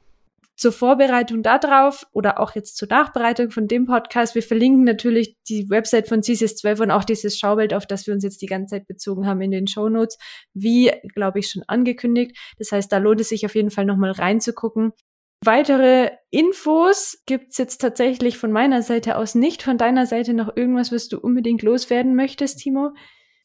zur 0.62 0.72
Vorbereitung 0.72 1.42
darauf 1.42 2.06
oder 2.14 2.40
auch 2.40 2.54
jetzt 2.54 2.78
zur 2.78 2.88
Nachbereitung 2.88 3.50
von 3.50 3.68
dem 3.68 3.88
Podcast. 3.88 4.36
Wir 4.36 4.44
verlinken 4.44 4.84
natürlich 4.84 5.36
die 5.50 5.68
Website 5.72 6.08
von 6.08 6.22
CSIS 6.22 6.58
12 6.58 6.82
und 6.82 6.92
auch 6.92 7.04
dieses 7.04 7.40
Schaubild, 7.40 7.74
auf 7.74 7.88
das 7.88 8.06
wir 8.06 8.14
uns 8.14 8.24
jetzt 8.24 8.44
die 8.44 8.46
ganze 8.46 8.76
Zeit 8.76 8.88
bezogen 8.88 9.26
haben 9.26 9.42
in 9.42 9.50
den 9.50 9.66
Show 9.66 9.90
Notes, 9.90 10.20
wie, 10.54 10.92
glaube 11.16 11.40
ich, 11.40 11.50
schon 11.50 11.64
angekündigt. 11.66 12.38
Das 12.60 12.72
heißt, 12.72 12.92
da 12.92 13.00
lohnt 13.00 13.20
es 13.22 13.30
sich 13.30 13.44
auf 13.44 13.56
jeden 13.56 13.72
Fall 13.72 13.86
nochmal 13.86 14.12
reinzugucken. 14.12 14.94
Weitere 15.44 16.12
Infos 16.30 17.24
gibt's 17.26 17.58
jetzt 17.58 17.80
tatsächlich 17.80 18.38
von 18.38 18.52
meiner 18.52 18.84
Seite 18.84 19.18
aus 19.18 19.34
nicht. 19.34 19.64
Von 19.64 19.80
deiner 19.80 20.06
Seite 20.06 20.34
noch 20.34 20.56
irgendwas, 20.56 20.92
was 20.92 21.08
du 21.08 21.20
unbedingt 21.20 21.64
loswerden 21.64 22.16
möchtest, 22.16 22.60
Timo? 22.60 22.92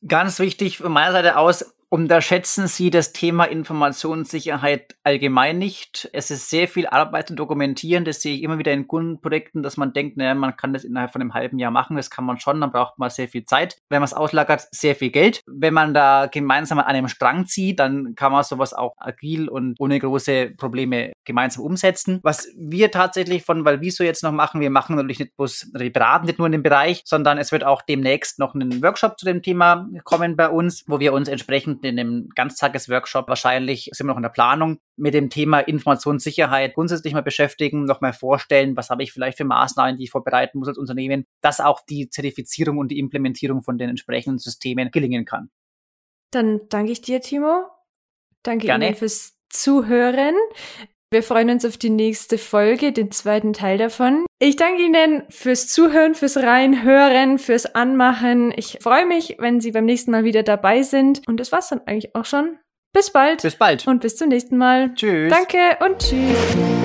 Ganz 0.07 0.39
wichtig 0.39 0.77
von 0.77 0.93
meiner 0.93 1.13
Seite 1.13 1.39
aus, 1.39 1.75
Unterschätzen 1.97 2.67
Sie 2.67 2.91
das 2.91 3.15
Thema 3.15 3.45
Informationssicherheit 3.45 4.97
allgemein 5.03 5.57
nicht. 5.57 6.11
Es 6.13 6.31
ist 6.31 6.51
sehr 6.51 6.69
viel 6.69 6.87
Arbeit 6.87 7.29
zu 7.29 7.35
dokumentieren. 7.35 8.05
Das 8.05 8.21
sehe 8.21 8.35
ich 8.35 8.43
immer 8.43 8.59
wieder 8.59 8.75
in 8.75 8.87
Kundenprojekten, 8.87 9.63
dass 9.63 9.79
man 9.79 9.95
denkt, 9.95 10.19
naja, 10.19 10.35
man 10.35 10.59
kann 10.59 10.75
das 10.75 10.85
innerhalb 10.85 11.11
von 11.11 11.23
einem 11.23 11.33
halben 11.33 11.59
Jahr 11.59 11.71
machen. 11.71 11.97
Das 11.97 12.11
kann 12.11 12.27
man 12.27 12.39
schon, 12.39 12.61
dann 12.61 12.71
braucht 12.71 12.99
man 12.99 13.09
sehr 13.09 13.29
viel 13.29 13.47
Zeit. 13.47 13.79
Wenn 13.89 14.01
man 14.01 14.05
es 14.05 14.13
auslagert, 14.13 14.69
sehr 14.73 14.95
viel 14.95 15.09
Geld. 15.09 15.41
Wenn 15.47 15.73
man 15.73 15.95
da 15.95 16.27
gemeinsam 16.27 16.81
an 16.81 16.85
einem 16.85 17.09
Strang 17.09 17.47
zieht, 17.47 17.81
dann 17.81 18.15
kann 18.15 18.31
man 18.31 18.45
sowas 18.45 18.75
auch 18.75 18.93
agil 18.99 19.49
und 19.49 19.77
ohne 19.79 19.99
große 19.99 20.51
Probleme 20.59 21.13
gemeinsam 21.25 21.65
umsetzen. 21.65 22.21
Was 22.23 22.47
wir 22.59 22.91
tatsächlich 22.91 23.43
von 23.43 23.65
Valviso 23.65 24.05
jetzt 24.05 24.23
noch 24.23 24.33
machen, 24.33 24.61
wir 24.61 24.69
machen 24.69 24.97
natürlich 24.97 25.21
nicht 25.21 25.35
bloß, 25.39 25.71
wir 25.73 25.91
beraten 25.91 26.27
nicht 26.27 26.39
nur 26.39 26.45
in 26.45 26.53
dem 26.53 26.63
Bereich, 26.63 27.01
sondern 27.07 27.39
es 27.39 27.53
wird 27.53 27.65
auch 27.65 27.81
demnächst 27.81 28.39
noch 28.39 28.55
einen 28.55 28.83
Workshop 28.83 29.19
zu 29.19 29.25
dem 29.25 29.41
Thema 29.41 29.89
kommen 30.05 30.37
bei 30.37 30.51
uns, 30.51 30.85
wo 30.87 31.01
wir 31.01 31.15
uns 31.15 31.29
entsprechend 31.29 31.86
in 31.87 31.97
dem 31.97 32.29
Ganztagesworkshop 32.35 33.29
wahrscheinlich 33.29 33.91
sind 33.93 34.07
wir 34.07 34.13
noch 34.13 34.19
in 34.19 34.23
der 34.23 34.31
Planung 34.31 34.79
mit 34.97 35.15
dem 35.15 35.31
Thema 35.31 35.61
Informationssicherheit 35.61 36.75
grundsätzlich 36.75 37.15
mal 37.15 37.23
beschäftigen, 37.23 37.85
noch 37.85 38.01
mal 38.01 38.13
vorstellen, 38.13 38.77
was 38.77 38.91
habe 38.91 39.03
ich 39.03 39.13
vielleicht 39.13 39.39
für 39.39 39.45
Maßnahmen, 39.45 39.97
die 39.97 40.05
ich 40.05 40.11
vorbereiten 40.11 40.59
muss 40.59 40.69
als 40.69 40.79
Unternehmen, 40.79 41.27
dass 41.41 41.61
auch 41.61 41.81
die 41.89 42.09
Zertifizierung 42.09 42.79
und 42.79 42.89
die 42.89 42.99
Implementierung 42.99 43.63
von 43.63 43.79
den 43.79 43.91
entsprechenden 43.91 44.39
Systemen 44.39 44.91
gelingen 44.91 45.25
kann. 45.25 45.51
Dann 46.31 46.61
danke 46.69 46.93
ich 46.93 47.01
dir, 47.01 47.21
Timo. 47.21 47.67
Danke 48.43 48.67
Gerne. 48.67 48.89
Ihnen 48.89 48.97
fürs 48.97 49.39
Zuhören. 49.49 50.35
Wir 51.13 51.23
freuen 51.23 51.51
uns 51.51 51.65
auf 51.65 51.77
die 51.77 51.91
nächste 51.91 52.37
Folge, 52.37 52.93
den 52.93 53.13
zweiten 53.13 53.53
Teil 53.53 53.79
davon. 53.79 54.27
Ich 54.41 54.57
danke 54.57 54.83
Ihnen 54.83 55.23
fürs 55.29 55.69
Zuhören, 55.69 56.15
fürs 56.15 56.37
Reinhören, 56.37 57.39
fürs 57.39 57.67
Anmachen. 57.67 58.53
Ich 58.57 58.79
freue 58.83 59.07
mich, 59.07 59.37
wenn 59.39 59.61
Sie 59.61 59.71
beim 59.71 59.85
nächsten 59.85 60.11
Mal 60.11 60.25
wieder 60.25 60.43
dabei 60.43 60.83
sind. 60.83 61.23
Und 61.29 61.39
das 61.39 61.53
war's 61.53 61.69
dann 61.69 61.83
eigentlich 61.87 62.15
auch 62.17 62.25
schon. 62.25 62.59
Bis 62.93 63.11
bald. 63.11 63.43
Bis 63.43 63.57
bald. 63.57 63.87
Und 63.87 64.01
bis 64.01 64.17
zum 64.17 64.29
nächsten 64.29 64.57
Mal. 64.57 64.95
Tschüss. 64.95 65.31
Danke 65.31 65.85
und 65.85 65.99
tschüss. 65.99 66.76